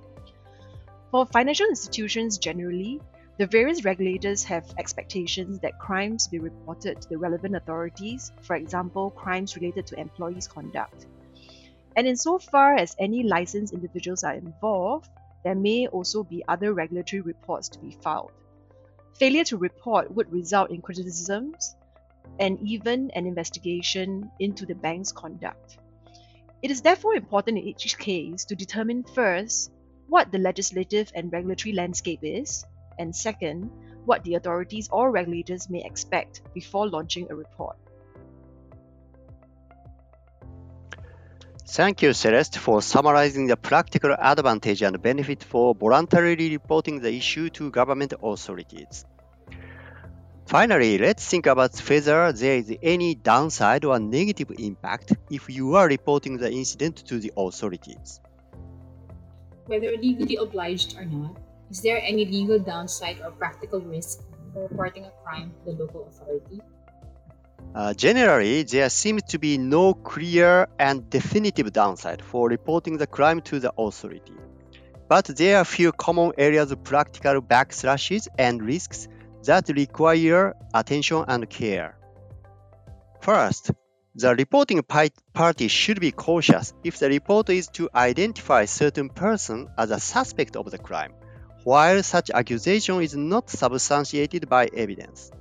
For 1.12 1.25
financial 1.25 1.68
institutions 1.68 2.38
generally, 2.38 3.01
the 3.38 3.48
various 3.48 3.84
regulators 3.84 4.44
have 4.44 4.72
expectations 4.77 5.60
that 5.60 5.80
crimes 5.80 6.27
be 6.27 6.39
reported 6.39 7.01
to 7.01 7.10
the 7.10 7.18
relevant 7.18 7.56
authorities, 7.56 8.32
for 8.41 8.56
example, 8.56 9.10
crimes 9.12 9.56
related 9.56 9.88
to 9.88 10.00
employees' 10.00 10.48
conduct. 10.48 11.08
And 11.96 12.08
insofar 12.08 12.75
as 12.75 12.96
any 13.00 13.24
licensed 13.24 13.74
individuals 13.74 14.24
are 14.24 14.34
involved, 14.34 15.10
there 15.44 15.56
may 15.56 15.88
also 15.88 16.24
be 16.24 16.44
other 16.48 16.74
regulatory 16.74 17.22
reports 17.22 17.68
to 17.70 17.80
be 17.80 17.98
filed. 18.01 18.32
Failure 19.20 19.44
to 19.46 19.58
report 19.58 20.13
would 20.15 20.32
result 20.32 20.72
in 20.72 20.82
criticisms 20.82 21.75
and 22.39 22.58
even 22.62 23.12
an 23.12 23.25
investigation 23.25 24.32
into 24.39 24.65
the 24.65 24.75
bank's 24.75 25.12
conduct. 25.12 25.77
It 26.62 26.72
is 26.72 26.82
therefore 26.82 27.15
important 27.15 27.58
in 27.58 27.63
each 27.63 27.98
case 27.98 28.46
to 28.46 28.56
determine 28.56 29.03
first 29.03 29.72
what 30.08 30.32
the 30.32 30.38
legislative 30.38 31.12
and 31.15 31.32
regulatory 31.32 31.74
landscape 31.74 32.20
is, 32.22 32.65
and 33.00 33.15
second, 33.15 33.70
what 34.06 34.24
the 34.24 34.36
authorities 34.36 34.89
or 34.91 35.12
regulators 35.12 35.70
may 35.70 35.84
expect 35.84 36.41
before 36.53 36.88
launching 36.88 37.27
a 37.30 37.36
report. 37.36 37.77
Thank 41.68 42.01
you, 42.01 42.13
Celeste, 42.13 42.58
for 42.58 42.82
summarizing 42.82 43.48
the 43.48 43.56
practical 43.56 44.15
advantage 44.20 44.82
and 44.82 45.01
benefit 45.01 45.44
for 45.44 45.74
voluntarily 45.74 46.50
reporting 46.50 47.00
the 47.00 47.13
issue 47.13 47.50
to 47.51 47.72
government 47.72 48.13
authorities. 48.22 49.06
Finally, 50.48 50.98
let's 50.98 51.25
think 51.25 51.46
about 51.46 51.80
whether 51.88 52.34
there 52.34 52.58
is 52.58 52.75
any 52.84 53.15
downside 53.15 53.86
or 53.86 53.98
negative 54.00 54.51
impact 54.60 55.13
if 55.30 55.50
you 55.50 55.75
are 55.75 55.88
reporting 55.88 56.38
the 56.38 56.51
incident 56.51 56.98
to 57.08 57.20
the 57.20 57.32
authorities. 57.38 58.20
Whether 59.68 59.96
legally 59.96 60.36
obliged 60.36 60.98
or 60.98 61.06
not, 61.06 61.38
is 61.70 61.82
there 61.82 62.01
any 62.03 62.25
legal 62.25 62.60
downside 62.60 63.22
or 63.24 63.32
practical 63.32 63.80
risk 63.80 64.24
for 64.51 64.63
reporting 64.63 65.06
a 65.06 65.12
crime 65.24 65.53
to 65.63 65.72
the 65.72 65.84
local 65.84 66.06
authority? 66.10 66.60
Uh, 67.73 67.93
generally, 67.93 68.63
there 68.63 68.89
seems 68.89 69.23
to 69.23 69.39
be 69.39 69.57
no 69.57 69.93
clear 69.93 70.67
and 70.77 71.09
definitive 71.09 71.71
downside 71.71 72.21
for 72.21 72.49
reporting 72.49 72.97
the 72.97 73.07
crime 73.07 73.39
to 73.39 73.61
the 73.61 73.71
authority. 73.77 74.33
But 75.07 75.25
there 75.37 75.57
are 75.57 75.65
few 75.65 75.93
common 75.93 76.33
areas 76.37 76.71
of 76.71 76.83
practical 76.83 77.41
backslashes 77.41 78.27
and 78.37 78.61
risks 78.61 79.07
that 79.45 79.69
require 79.69 80.53
attention 80.73 81.23
and 81.29 81.49
care. 81.49 81.97
First, 83.21 83.71
the 84.15 84.35
reporting 84.35 84.83
party 84.83 85.69
should 85.69 86.01
be 86.01 86.11
cautious 86.11 86.73
if 86.83 86.99
the 86.99 87.07
report 87.07 87.49
is 87.49 87.69
to 87.69 87.89
identify 87.95 88.65
certain 88.65 89.07
person 89.07 89.69
as 89.77 89.91
a 89.91 89.99
suspect 89.99 90.57
of 90.57 90.69
the 90.71 90.77
crime, 90.77 91.13
while 91.63 92.03
such 92.03 92.31
accusation 92.31 93.01
is 93.01 93.15
not 93.15 93.49
substantiated 93.49 94.49
by 94.49 94.67
evidence 94.75 95.31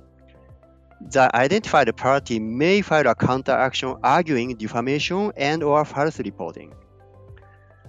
the 1.09 1.35
identified 1.35 1.95
party 1.97 2.39
may 2.39 2.81
file 2.81 3.07
a 3.07 3.15
counteraction 3.15 3.95
arguing 4.03 4.55
defamation 4.55 5.31
and 5.35 5.63
or 5.63 5.83
false 5.85 6.19
reporting. 6.19 6.73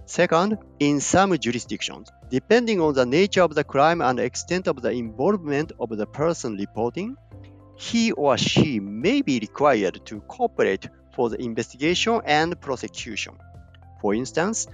Second, 0.06 0.58
in 0.80 1.00
some 1.00 1.36
jurisdictions, 1.38 2.10
depending 2.30 2.80
on 2.80 2.94
the 2.94 3.06
nature 3.06 3.42
of 3.42 3.54
the 3.54 3.64
crime 3.64 4.00
and 4.00 4.18
extent 4.18 4.66
of 4.66 4.82
the 4.82 4.90
involvement 4.90 5.72
of 5.78 5.90
the 5.90 6.06
person 6.06 6.56
reporting, 6.56 7.16
he 7.76 8.12
or 8.12 8.36
she 8.36 8.80
may 8.80 9.22
be 9.22 9.38
required 9.38 10.04
to 10.06 10.20
cooperate 10.22 10.88
for 11.14 11.28
the 11.30 11.40
investigation 11.40 12.20
and 12.24 12.60
prosecution. 12.60 13.34
For 14.00 14.14
instance, 14.14 14.66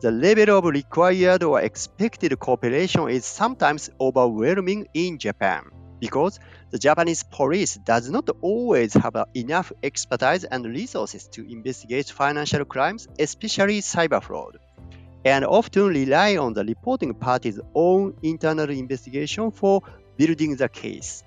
the 0.00 0.10
level 0.10 0.58
of 0.58 0.64
required 0.64 1.42
or 1.42 1.60
expected 1.60 2.38
cooperation 2.38 3.08
is 3.08 3.24
sometimes 3.24 3.90
overwhelming 4.00 4.86
in 4.92 5.18
Japan 5.18 5.64
because 5.98 6.38
the 6.74 6.80
Japanese 6.80 7.22
police 7.22 7.76
does 7.76 8.10
not 8.10 8.28
always 8.40 8.94
have 8.94 9.14
enough 9.36 9.70
expertise 9.84 10.42
and 10.42 10.66
resources 10.66 11.28
to 11.28 11.48
investigate 11.48 12.10
financial 12.10 12.64
crimes, 12.64 13.06
especially 13.16 13.80
cyber 13.80 14.20
fraud, 14.20 14.58
and 15.24 15.44
often 15.44 15.86
rely 15.86 16.36
on 16.36 16.52
the 16.52 16.64
reporting 16.64 17.14
party's 17.14 17.60
own 17.76 18.12
internal 18.24 18.68
investigation 18.70 19.52
for 19.52 19.82
building 20.16 20.56
the 20.56 20.68
case. 20.68 21.22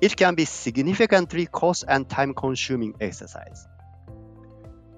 It 0.00 0.16
can 0.16 0.34
be 0.34 0.46
significantly 0.46 1.44
cost 1.44 1.84
and 1.86 2.08
time 2.08 2.32
consuming 2.32 2.94
exercise. 2.98 3.68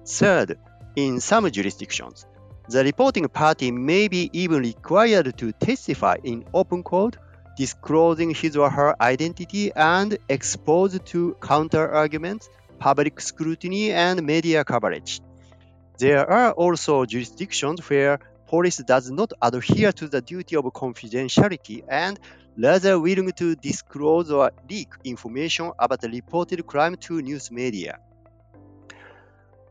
Third, 0.07 0.57
in 0.95 1.19
some 1.19 1.51
jurisdictions, 1.51 2.25
the 2.69 2.81
reporting 2.81 3.27
party 3.27 3.71
may 3.71 4.07
be 4.07 4.29
even 4.31 4.61
required 4.61 5.37
to 5.37 5.51
testify 5.51 6.15
in 6.23 6.45
open 6.53 6.81
court 6.81 7.17
disclosing 7.55 8.33
his 8.33 8.57
or 8.57 8.69
her 8.69 8.95
identity 9.01 9.71
and 9.75 10.17
exposed 10.29 11.05
to 11.07 11.35
counter 11.41 11.91
arguments, 11.91 12.49
public 12.79 13.21
scrutiny, 13.21 13.91
and 13.91 14.23
media 14.23 14.63
coverage. 14.63 15.21
There 15.97 16.29
are 16.29 16.51
also 16.51 17.05
jurisdictions 17.05 17.79
where 17.89 18.19
police 18.47 18.77
does 18.77 19.09
not 19.09 19.31
adhere 19.41 19.91
to 19.93 20.07
the 20.07 20.21
duty 20.21 20.55
of 20.55 20.65
confidentiality 20.65 21.83
and 21.87 22.19
rather 22.57 22.99
willing 22.99 23.31
to 23.33 23.55
disclose 23.55 24.31
or 24.31 24.51
leak 24.69 24.89
information 25.03 25.71
about 25.79 26.01
the 26.01 26.09
reported 26.09 26.65
crime 26.65 26.95
to 26.95 27.21
news 27.21 27.51
media. 27.51 27.99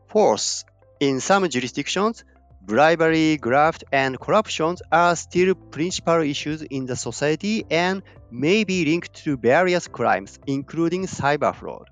Fourth, 0.07 0.63
in 0.99 1.19
some 1.19 1.47
jurisdictions, 1.49 2.23
bribery, 2.65 3.37
graft, 3.37 3.83
and 3.91 4.19
corruption 4.19 4.75
are 4.91 5.15
still 5.15 5.53
principal 5.53 6.21
issues 6.21 6.63
in 6.63 6.85
the 6.85 6.95
society 6.95 7.63
and 7.69 8.01
may 8.31 8.63
be 8.63 8.85
linked 8.85 9.13
to 9.23 9.37
various 9.37 9.87
crimes, 9.87 10.39
including 10.47 11.05
cyber 11.05 11.55
fraud. 11.55 11.89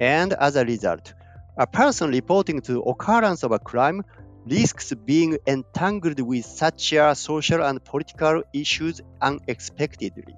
And 0.00 0.32
as 0.32 0.56
a 0.56 0.64
result, 0.64 1.14
a 1.56 1.66
person 1.66 2.10
reporting 2.10 2.60
to 2.62 2.80
occurrence 2.82 3.42
of 3.42 3.52
a 3.52 3.58
crime 3.58 4.02
risks 4.46 4.92
being 5.04 5.38
entangled 5.46 6.20
with 6.20 6.44
such 6.44 6.94
social 7.14 7.62
and 7.62 7.84
political 7.84 8.42
issues 8.52 9.00
unexpectedly. 9.20 10.34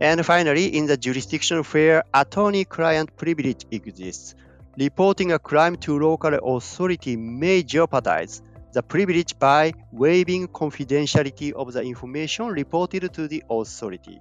And 0.00 0.24
finally, 0.26 0.66
in 0.76 0.86
the 0.86 0.96
jurisdiction 0.96 1.62
where 1.62 2.04
attorney-client 2.12 3.16
privilege 3.16 3.64
exists, 3.70 4.34
reporting 4.76 5.32
a 5.32 5.38
crime 5.38 5.76
to 5.76 5.98
local 5.98 6.34
authority 6.56 7.16
may 7.16 7.62
jeopardize 7.62 8.42
the 8.72 8.82
privilege 8.82 9.38
by 9.38 9.72
waiving 9.92 10.48
confidentiality 10.48 11.52
of 11.52 11.72
the 11.72 11.82
information 11.82 12.46
reported 12.48 13.12
to 13.14 13.28
the 13.28 13.42
authority. 13.48 14.20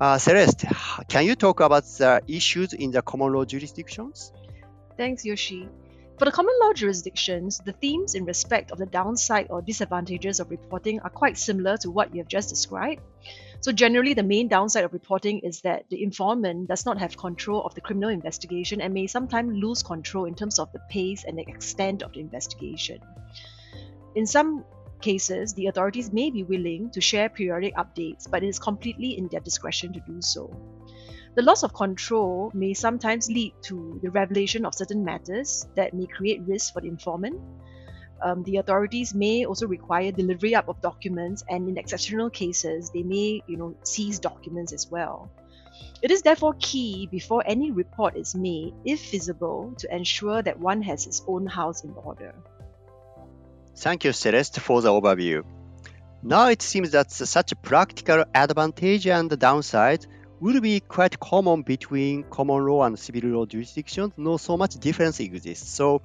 Uh, 0.00 0.16
Celeste, 0.16 0.64
can 1.08 1.24
you 1.24 1.34
talk 1.34 1.58
about 1.60 1.82
the 1.98 2.22
issues 2.28 2.72
in 2.72 2.92
the 2.92 3.02
common 3.02 3.32
law 3.32 3.44
jurisdictions? 3.44 4.32
Thanks, 4.96 5.24
Yoshi. 5.24 5.68
For 6.18 6.24
the 6.24 6.32
common 6.32 6.54
law 6.60 6.72
jurisdictions, 6.72 7.60
the 7.64 7.72
themes 7.72 8.16
in 8.16 8.24
respect 8.24 8.72
of 8.72 8.78
the 8.78 8.86
downside 8.86 9.46
or 9.50 9.62
disadvantages 9.62 10.40
of 10.40 10.50
reporting 10.50 10.98
are 11.00 11.10
quite 11.10 11.38
similar 11.38 11.76
to 11.76 11.92
what 11.92 12.12
you 12.12 12.20
have 12.20 12.26
just 12.26 12.48
described. 12.48 13.02
So, 13.60 13.70
generally, 13.70 14.14
the 14.14 14.24
main 14.24 14.48
downside 14.48 14.82
of 14.82 14.92
reporting 14.92 15.38
is 15.40 15.60
that 15.60 15.88
the 15.90 16.02
informant 16.02 16.66
does 16.66 16.84
not 16.84 16.98
have 16.98 17.16
control 17.16 17.62
of 17.62 17.76
the 17.76 17.80
criminal 17.80 18.10
investigation 18.10 18.80
and 18.80 18.92
may 18.92 19.06
sometimes 19.06 19.56
lose 19.56 19.84
control 19.84 20.24
in 20.24 20.34
terms 20.34 20.58
of 20.58 20.72
the 20.72 20.80
pace 20.90 21.22
and 21.22 21.38
the 21.38 21.48
extent 21.48 22.02
of 22.02 22.12
the 22.12 22.20
investigation. 22.20 22.98
In 24.16 24.26
some 24.26 24.64
cases, 25.00 25.54
the 25.54 25.66
authorities 25.66 26.12
may 26.12 26.30
be 26.30 26.42
willing 26.42 26.90
to 26.90 27.00
share 27.00 27.28
periodic 27.28 27.76
updates, 27.76 28.28
but 28.28 28.42
it 28.42 28.48
is 28.48 28.58
completely 28.58 29.16
in 29.16 29.28
their 29.28 29.40
discretion 29.40 29.92
to 29.92 30.00
do 30.00 30.20
so. 30.20 30.50
The 31.38 31.44
loss 31.44 31.62
of 31.62 31.72
control 31.72 32.50
may 32.52 32.74
sometimes 32.74 33.30
lead 33.30 33.54
to 33.62 34.00
the 34.02 34.10
revelation 34.10 34.66
of 34.66 34.74
certain 34.74 35.04
matters 35.04 35.68
that 35.76 35.94
may 35.94 36.06
create 36.06 36.42
risk 36.48 36.72
for 36.72 36.80
the 36.80 36.88
informant, 36.88 37.40
um, 38.20 38.42
the 38.42 38.56
authorities 38.56 39.14
may 39.14 39.44
also 39.44 39.68
require 39.68 40.10
delivery 40.10 40.56
up 40.56 40.68
of 40.68 40.80
documents, 40.80 41.44
and 41.48 41.68
in 41.68 41.78
exceptional 41.78 42.28
cases, 42.28 42.90
they 42.90 43.04
may, 43.04 43.40
you 43.46 43.56
know, 43.56 43.76
seize 43.84 44.18
documents 44.18 44.72
as 44.72 44.88
well. 44.90 45.30
It 46.02 46.10
is 46.10 46.22
therefore 46.22 46.56
key 46.58 47.06
before 47.08 47.44
any 47.46 47.70
report 47.70 48.16
is 48.16 48.34
made, 48.34 48.74
if 48.84 48.98
feasible, 48.98 49.74
to 49.78 49.94
ensure 49.94 50.42
that 50.42 50.58
one 50.58 50.82
has 50.82 51.06
its 51.06 51.22
own 51.28 51.46
house 51.46 51.84
in 51.84 51.92
order. 51.92 52.34
Thank 53.76 54.02
you, 54.02 54.12
Celeste, 54.12 54.58
for 54.58 54.82
the 54.82 54.90
overview. 54.90 55.44
Now 56.20 56.48
it 56.48 56.62
seems 56.62 56.90
that 56.90 57.12
such 57.12 57.52
a 57.52 57.56
practical 57.56 58.24
advantage 58.34 59.06
and 59.06 59.30
downside 59.38 60.04
will 60.40 60.60
be 60.60 60.80
quite 60.80 61.18
common 61.18 61.62
between 61.62 62.24
common 62.24 62.64
law 62.66 62.84
and 62.84 62.98
civil 62.98 63.30
law 63.30 63.46
jurisdictions. 63.46 64.12
No 64.16 64.36
so 64.36 64.56
much 64.56 64.74
difference 64.74 65.20
exists. 65.20 65.70
So 65.70 66.02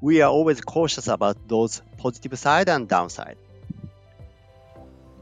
we 0.00 0.22
are 0.22 0.30
always 0.30 0.60
cautious 0.60 1.08
about 1.08 1.48
those 1.48 1.82
positive 1.96 2.38
side 2.38 2.68
and 2.68 2.88
downside. 2.88 3.36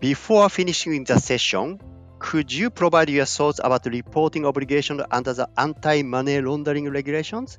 Before 0.00 0.48
finishing 0.48 1.04
the 1.04 1.18
session, 1.18 1.80
could 2.18 2.52
you 2.52 2.70
provide 2.70 3.10
your 3.10 3.26
thoughts 3.26 3.60
about 3.62 3.82
the 3.82 3.90
reporting 3.90 4.46
obligation 4.46 5.02
under 5.10 5.32
the 5.32 5.48
anti-money 5.56 6.40
laundering 6.40 6.90
regulations? 6.90 7.58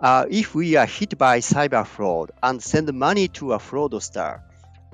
Uh, 0.00 0.26
if 0.30 0.54
we 0.54 0.76
are 0.76 0.86
hit 0.86 1.16
by 1.16 1.38
cyber 1.38 1.86
fraud 1.86 2.30
and 2.42 2.62
send 2.62 2.92
money 2.92 3.28
to 3.28 3.52
a 3.52 3.58
fraudster, 3.58 4.42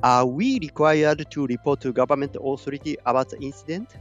are 0.02 0.24
we 0.24 0.58
required 0.60 1.26
to 1.30 1.46
report 1.46 1.80
to 1.80 1.92
government 1.92 2.36
authority 2.40 2.96
about 3.04 3.28
the 3.28 3.38
incident? 3.40 3.96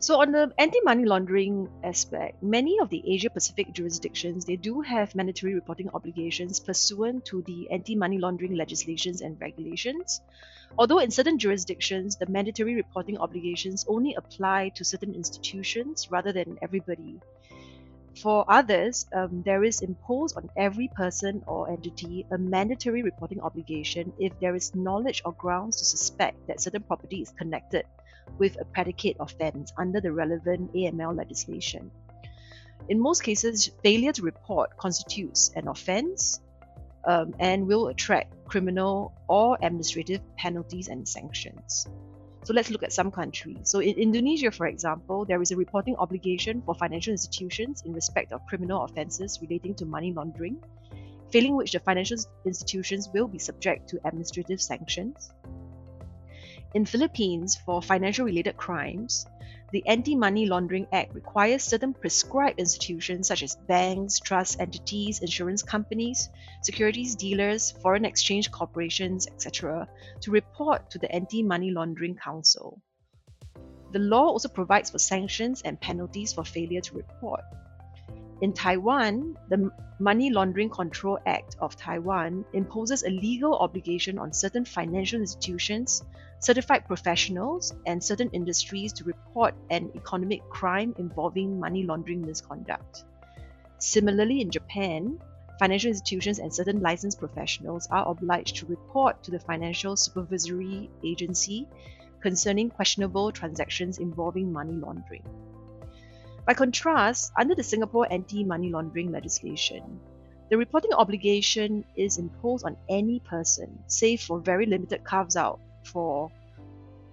So 0.00 0.20
on 0.20 0.30
the 0.30 0.52
anti-money 0.58 1.06
laundering 1.06 1.68
aspect, 1.82 2.40
many 2.40 2.78
of 2.78 2.88
the 2.88 3.02
Asia 3.04 3.30
Pacific 3.30 3.72
jurisdictions 3.72 4.44
they 4.44 4.54
do 4.54 4.80
have 4.80 5.12
mandatory 5.16 5.54
reporting 5.54 5.90
obligations 5.92 6.60
pursuant 6.60 7.24
to 7.26 7.42
the 7.42 7.68
anti-money 7.72 8.18
laundering 8.18 8.54
legislations 8.54 9.22
and 9.22 9.40
regulations. 9.40 10.20
Although 10.78 11.00
in 11.00 11.10
certain 11.10 11.36
jurisdictions 11.36 12.14
the 12.16 12.30
mandatory 12.30 12.76
reporting 12.76 13.18
obligations 13.18 13.84
only 13.88 14.14
apply 14.14 14.68
to 14.76 14.84
certain 14.84 15.14
institutions 15.16 16.08
rather 16.12 16.32
than 16.32 16.58
everybody. 16.62 17.18
For 18.22 18.44
others, 18.48 19.04
um, 19.12 19.42
there 19.42 19.64
is 19.64 19.82
imposed 19.82 20.36
on 20.36 20.48
every 20.56 20.88
person 20.94 21.42
or 21.44 21.70
entity 21.70 22.24
a 22.30 22.38
mandatory 22.38 23.02
reporting 23.02 23.40
obligation 23.40 24.12
if 24.20 24.38
there 24.38 24.54
is 24.54 24.76
knowledge 24.76 25.22
or 25.24 25.32
grounds 25.32 25.78
to 25.78 25.84
suspect 25.84 26.46
that 26.46 26.60
certain 26.60 26.84
property 26.84 27.22
is 27.22 27.32
connected 27.32 27.84
with 28.38 28.60
a 28.60 28.64
predicate 28.64 29.16
offence 29.20 29.72
under 29.78 30.00
the 30.00 30.12
relevant 30.12 30.72
AML 30.74 31.16
legislation. 31.16 31.90
In 32.88 33.00
most 33.00 33.22
cases, 33.22 33.70
failure 33.82 34.12
to 34.12 34.22
report 34.22 34.76
constitutes 34.76 35.50
an 35.56 35.68
offence 35.68 36.40
um, 37.04 37.34
and 37.38 37.66
will 37.66 37.88
attract 37.88 38.32
criminal 38.46 39.12
or 39.28 39.58
administrative 39.62 40.20
penalties 40.36 40.88
and 40.88 41.06
sanctions. 41.08 41.86
So 42.44 42.54
let's 42.54 42.70
look 42.70 42.82
at 42.82 42.92
some 42.92 43.10
countries. 43.10 43.58
So 43.64 43.80
in 43.80 43.96
Indonesia, 43.98 44.50
for 44.50 44.66
example, 44.66 45.26
there 45.26 45.42
is 45.42 45.50
a 45.50 45.56
reporting 45.56 45.96
obligation 45.96 46.62
for 46.62 46.74
financial 46.74 47.12
institutions 47.12 47.82
in 47.84 47.92
respect 47.92 48.32
of 48.32 48.40
criminal 48.46 48.84
offences 48.84 49.38
relating 49.42 49.74
to 49.74 49.84
money 49.84 50.12
laundering, 50.12 50.56
failing 51.30 51.56
which 51.56 51.72
the 51.72 51.80
financial 51.80 52.16
institutions 52.46 53.10
will 53.12 53.28
be 53.28 53.38
subject 53.38 53.88
to 53.90 54.00
administrative 54.04 54.62
sanctions. 54.62 55.30
In 56.74 56.84
Philippines, 56.84 57.56
for 57.56 57.80
financial 57.80 58.26
related 58.26 58.56
crimes, 58.58 59.26
the 59.72 59.86
Anti-Money 59.86 60.46
Laundering 60.46 60.86
Act 60.92 61.14
requires 61.14 61.62
certain 61.62 61.94
prescribed 61.94 62.58
institutions 62.58 63.28
such 63.28 63.42
as 63.42 63.56
banks, 63.66 64.20
trust 64.20 64.60
entities, 64.60 65.20
insurance 65.20 65.62
companies, 65.62 66.28
securities 66.62 67.16
dealers, 67.16 67.70
foreign 67.70 68.04
exchange 68.04 68.50
corporations, 68.50 69.26
etc., 69.26 69.88
to 70.20 70.30
report 70.30 70.90
to 70.90 70.98
the 70.98 71.10
Anti-Money 71.10 71.70
Laundering 71.70 72.16
Council. 72.16 72.80
The 73.92 73.98
law 73.98 74.26
also 74.26 74.48
provides 74.48 74.90
for 74.90 74.98
sanctions 74.98 75.62
and 75.62 75.80
penalties 75.80 76.34
for 76.34 76.44
failure 76.44 76.82
to 76.82 76.94
report. 76.96 77.40
In 78.40 78.52
Taiwan, 78.52 79.36
the 79.48 79.70
Money 79.98 80.30
Laundering 80.30 80.70
Control 80.70 81.18
Act 81.26 81.56
of 81.58 81.74
Taiwan 81.74 82.44
imposes 82.52 83.02
a 83.02 83.10
legal 83.10 83.58
obligation 83.58 84.16
on 84.16 84.32
certain 84.32 84.64
financial 84.64 85.18
institutions, 85.18 86.04
certified 86.38 86.86
professionals, 86.86 87.74
and 87.84 88.02
certain 88.02 88.30
industries 88.30 88.92
to 88.92 89.02
report 89.02 89.54
an 89.70 89.90
economic 89.96 90.48
crime 90.50 90.94
involving 90.98 91.58
money 91.58 91.82
laundering 91.82 92.24
misconduct. 92.24 93.02
Similarly, 93.78 94.40
in 94.40 94.52
Japan, 94.52 95.18
financial 95.58 95.88
institutions 95.88 96.38
and 96.38 96.54
certain 96.54 96.80
licensed 96.80 97.18
professionals 97.18 97.88
are 97.90 98.08
obliged 98.08 98.54
to 98.58 98.66
report 98.66 99.20
to 99.24 99.32
the 99.32 99.40
Financial 99.40 99.96
Supervisory 99.96 100.88
Agency 101.04 101.66
concerning 102.20 102.70
questionable 102.70 103.32
transactions 103.32 103.98
involving 103.98 104.52
money 104.52 104.74
laundering. 104.74 105.24
By 106.48 106.54
contrast, 106.54 107.30
under 107.38 107.54
the 107.54 107.62
Singapore 107.62 108.10
anti 108.10 108.42
money 108.42 108.70
laundering 108.70 109.12
legislation, 109.12 110.00
the 110.48 110.56
reporting 110.56 110.94
obligation 110.94 111.84
is 111.94 112.16
imposed 112.16 112.64
on 112.64 112.78
any 112.88 113.20
person, 113.20 113.78
save 113.86 114.22
for 114.22 114.40
very 114.40 114.64
limited 114.64 115.04
carves 115.04 115.36
out 115.36 115.60
for 115.84 116.32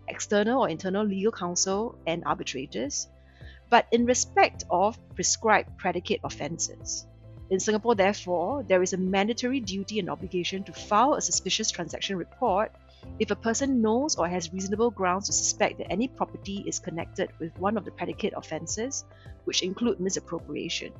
external 0.07 0.61
or 0.61 0.69
internal 0.69 1.05
legal 1.05 1.33
counsel 1.33 1.99
and 2.07 2.23
arbitrators, 2.23 3.09
but 3.69 3.87
in 3.91 4.05
respect 4.05 4.63
of 4.69 4.97
prescribed 5.15 5.77
predicate 5.77 6.21
offences. 6.23 7.05
In 7.49 7.59
Singapore, 7.59 7.95
therefore, 7.95 8.63
there 8.63 8.81
is 8.81 8.93
a 8.93 8.97
mandatory 8.97 9.59
duty 9.59 9.99
and 9.99 10.09
obligation 10.09 10.63
to 10.63 10.71
file 10.71 11.15
a 11.15 11.21
suspicious 11.21 11.71
transaction 11.71 12.15
report 12.15 12.71
if 13.19 13.31
a 13.31 13.35
person 13.35 13.81
knows 13.81 14.15
or 14.15 14.27
has 14.27 14.51
reasonable 14.51 14.91
grounds 14.91 15.27
to 15.27 15.33
suspect 15.33 15.77
that 15.77 15.91
any 15.91 16.07
property 16.07 16.63
is 16.67 16.79
connected 16.79 17.29
with 17.39 17.57
one 17.57 17.77
of 17.77 17.85
the 17.85 17.91
predicate 17.91 18.33
offences, 18.35 19.05
which 19.45 19.63
include 19.63 19.99
misappropriation. 19.99 20.91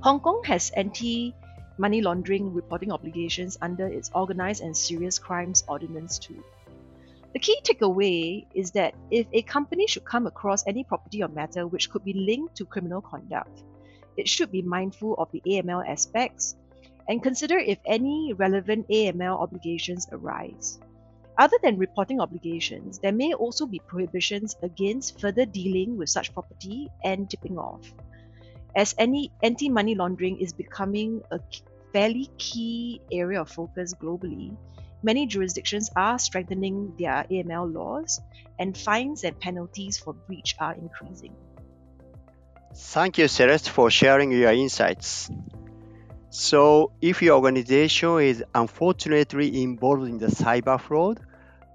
Hong 0.00 0.20
Kong 0.20 0.42
has 0.44 0.70
anti 0.70 1.34
money 1.78 2.00
laundering 2.00 2.52
reporting 2.54 2.92
obligations 2.92 3.58
under 3.60 3.86
its 3.86 4.10
Organised 4.14 4.62
and 4.62 4.76
Serious 4.76 5.18
Crimes 5.18 5.64
Ordinance 5.66 6.18
too. 6.18 6.42
The 7.32 7.40
key 7.40 7.58
takeaway 7.64 8.46
is 8.54 8.70
that 8.72 8.94
if 9.10 9.26
a 9.32 9.42
company 9.42 9.88
should 9.88 10.04
come 10.04 10.28
across 10.28 10.64
any 10.68 10.84
property 10.84 11.22
or 11.22 11.28
matter 11.28 11.66
which 11.66 11.90
could 11.90 12.04
be 12.04 12.12
linked 12.12 12.54
to 12.56 12.64
criminal 12.64 13.00
conduct, 13.00 13.64
it 14.16 14.28
should 14.28 14.52
be 14.52 14.62
mindful 14.62 15.14
of 15.14 15.32
the 15.32 15.42
AML 15.44 15.84
aspects 15.88 16.54
and 17.08 17.22
consider 17.22 17.58
if 17.58 17.78
any 17.86 18.32
relevant 18.36 18.88
AML 18.88 19.38
obligations 19.40 20.08
arise. 20.12 20.78
Other 21.36 21.56
than 21.62 21.78
reporting 21.78 22.20
obligations, 22.20 22.98
there 23.00 23.12
may 23.12 23.32
also 23.34 23.66
be 23.66 23.80
prohibitions 23.86 24.56
against 24.62 25.20
further 25.20 25.44
dealing 25.44 25.96
with 25.96 26.08
such 26.08 26.32
property 26.32 26.88
and 27.02 27.28
tipping 27.28 27.58
off. 27.58 27.92
As 28.76 28.94
any 28.98 29.32
anti-money 29.42 29.94
laundering 29.94 30.40
is 30.40 30.52
becoming 30.52 31.22
a 31.30 31.40
fairly 31.92 32.30
key 32.38 33.00
area 33.10 33.40
of 33.40 33.50
focus 33.50 33.94
globally, 33.94 34.56
many 35.02 35.26
jurisdictions 35.26 35.90
are 35.96 36.18
strengthening 36.18 36.94
their 36.98 37.26
AML 37.30 37.72
laws, 37.72 38.20
and 38.58 38.76
fines 38.76 39.24
and 39.24 39.38
penalties 39.40 39.98
for 39.98 40.12
breach 40.12 40.54
are 40.60 40.74
increasing. 40.74 41.34
Thank 42.76 43.18
you, 43.18 43.28
Celeste, 43.28 43.70
for 43.70 43.90
sharing 43.90 44.32
your 44.32 44.52
insights. 44.52 45.30
So, 46.36 46.90
if 47.00 47.22
your 47.22 47.36
organization 47.36 48.18
is 48.18 48.42
unfortunately 48.52 49.62
involved 49.62 50.08
in 50.08 50.18
the 50.18 50.26
cyber 50.26 50.80
fraud, 50.80 51.20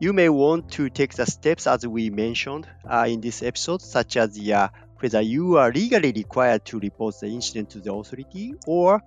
you 0.01 0.11
may 0.11 0.27
want 0.27 0.69
to 0.71 0.89
take 0.89 1.13
the 1.13 1.25
steps 1.25 1.65
as 1.65 1.87
we 1.87 2.09
mentioned 2.09 2.67
uh, 2.85 3.05
in 3.07 3.21
this 3.21 3.41
episode, 3.41 3.81
such 3.81 4.17
as 4.17 4.37
uh, 4.37 4.67
whether 4.97 5.21
you 5.21 5.57
are 5.57 5.71
legally 5.71 6.11
required 6.11 6.65
to 6.65 6.79
report 6.81 7.15
the 7.21 7.27
incident 7.27 7.69
to 7.69 7.79
the 7.79 7.93
authority 7.93 8.53
or 8.67 9.01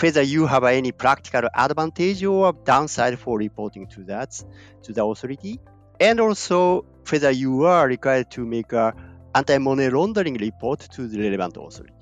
whether 0.00 0.22
you 0.22 0.46
have 0.48 0.64
any 0.64 0.90
practical 0.90 1.48
advantage 1.54 2.24
or 2.24 2.52
downside 2.52 3.16
for 3.20 3.38
reporting 3.38 3.86
to 3.86 4.02
that 4.02 4.32
to 4.82 4.92
the 4.92 5.04
authority. 5.04 5.60
And 6.00 6.18
also 6.18 6.84
whether 7.08 7.30
you 7.30 7.66
are 7.66 7.86
required 7.86 8.32
to 8.32 8.44
make 8.44 8.72
an 8.72 8.94
anti-money 9.32 9.90
laundering 9.90 10.34
report 10.38 10.80
to 10.94 11.06
the 11.06 11.20
relevant 11.20 11.56
authority 11.56 12.01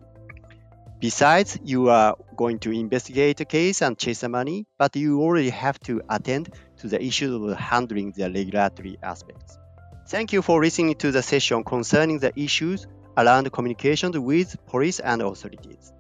Besides, 1.01 1.59
you 1.65 1.89
are 1.89 2.15
going 2.37 2.59
to 2.59 2.73
investigate 2.73 3.39
the 3.39 3.47
case 3.47 3.81
and 3.81 3.97
chase 3.97 4.21
the 4.21 4.29
money, 4.29 4.67
but 4.77 4.95
you 4.97 5.23
already 5.23 5.49
have 5.49 5.81
to 5.81 6.03
attend 6.11 6.51
to 6.77 6.89
the 6.89 7.03
issue 7.03 7.43
of 7.47 7.57
handling 7.57 8.13
the 8.13 8.25
regulatory 8.25 8.99
aspects. 9.03 9.57
Thank 10.09 10.35
you 10.35 10.43
for 10.43 10.61
listening 10.61 10.97
to 10.97 11.11
the 11.11 11.23
session 11.23 11.65
concerning 11.65 12.19
the 12.19 12.39
issues 12.39 12.87
around 13.17 13.51
communications 13.51 14.19
with 14.19 14.55
police 14.67 15.01
and 15.01 15.23
authorities. 15.23 15.91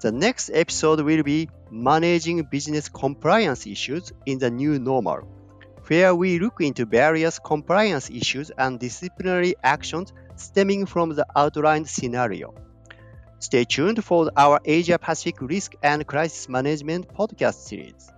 The 0.00 0.10
next 0.10 0.48
episode 0.54 1.02
will 1.02 1.22
be 1.22 1.50
Managing 1.70 2.42
Business 2.44 2.88
Compliance 2.88 3.66
Issues 3.66 4.10
in 4.24 4.38
the 4.38 4.50
New 4.50 4.78
Normal, 4.78 5.28
where 5.88 6.14
we 6.14 6.38
look 6.38 6.62
into 6.62 6.86
various 6.86 7.38
compliance 7.38 8.08
issues 8.08 8.50
and 8.56 8.80
disciplinary 8.80 9.54
actions 9.62 10.14
stemming 10.36 10.86
from 10.86 11.10
the 11.10 11.26
outlined 11.36 11.88
scenario. 11.88 12.54
Stay 13.40 13.64
tuned 13.64 14.04
for 14.04 14.30
our 14.36 14.60
Asia 14.64 14.98
Pacific 14.98 15.40
Risk 15.40 15.74
and 15.82 16.06
Crisis 16.06 16.46
Management 16.48 17.08
podcast 17.08 17.54
series. 17.54 18.12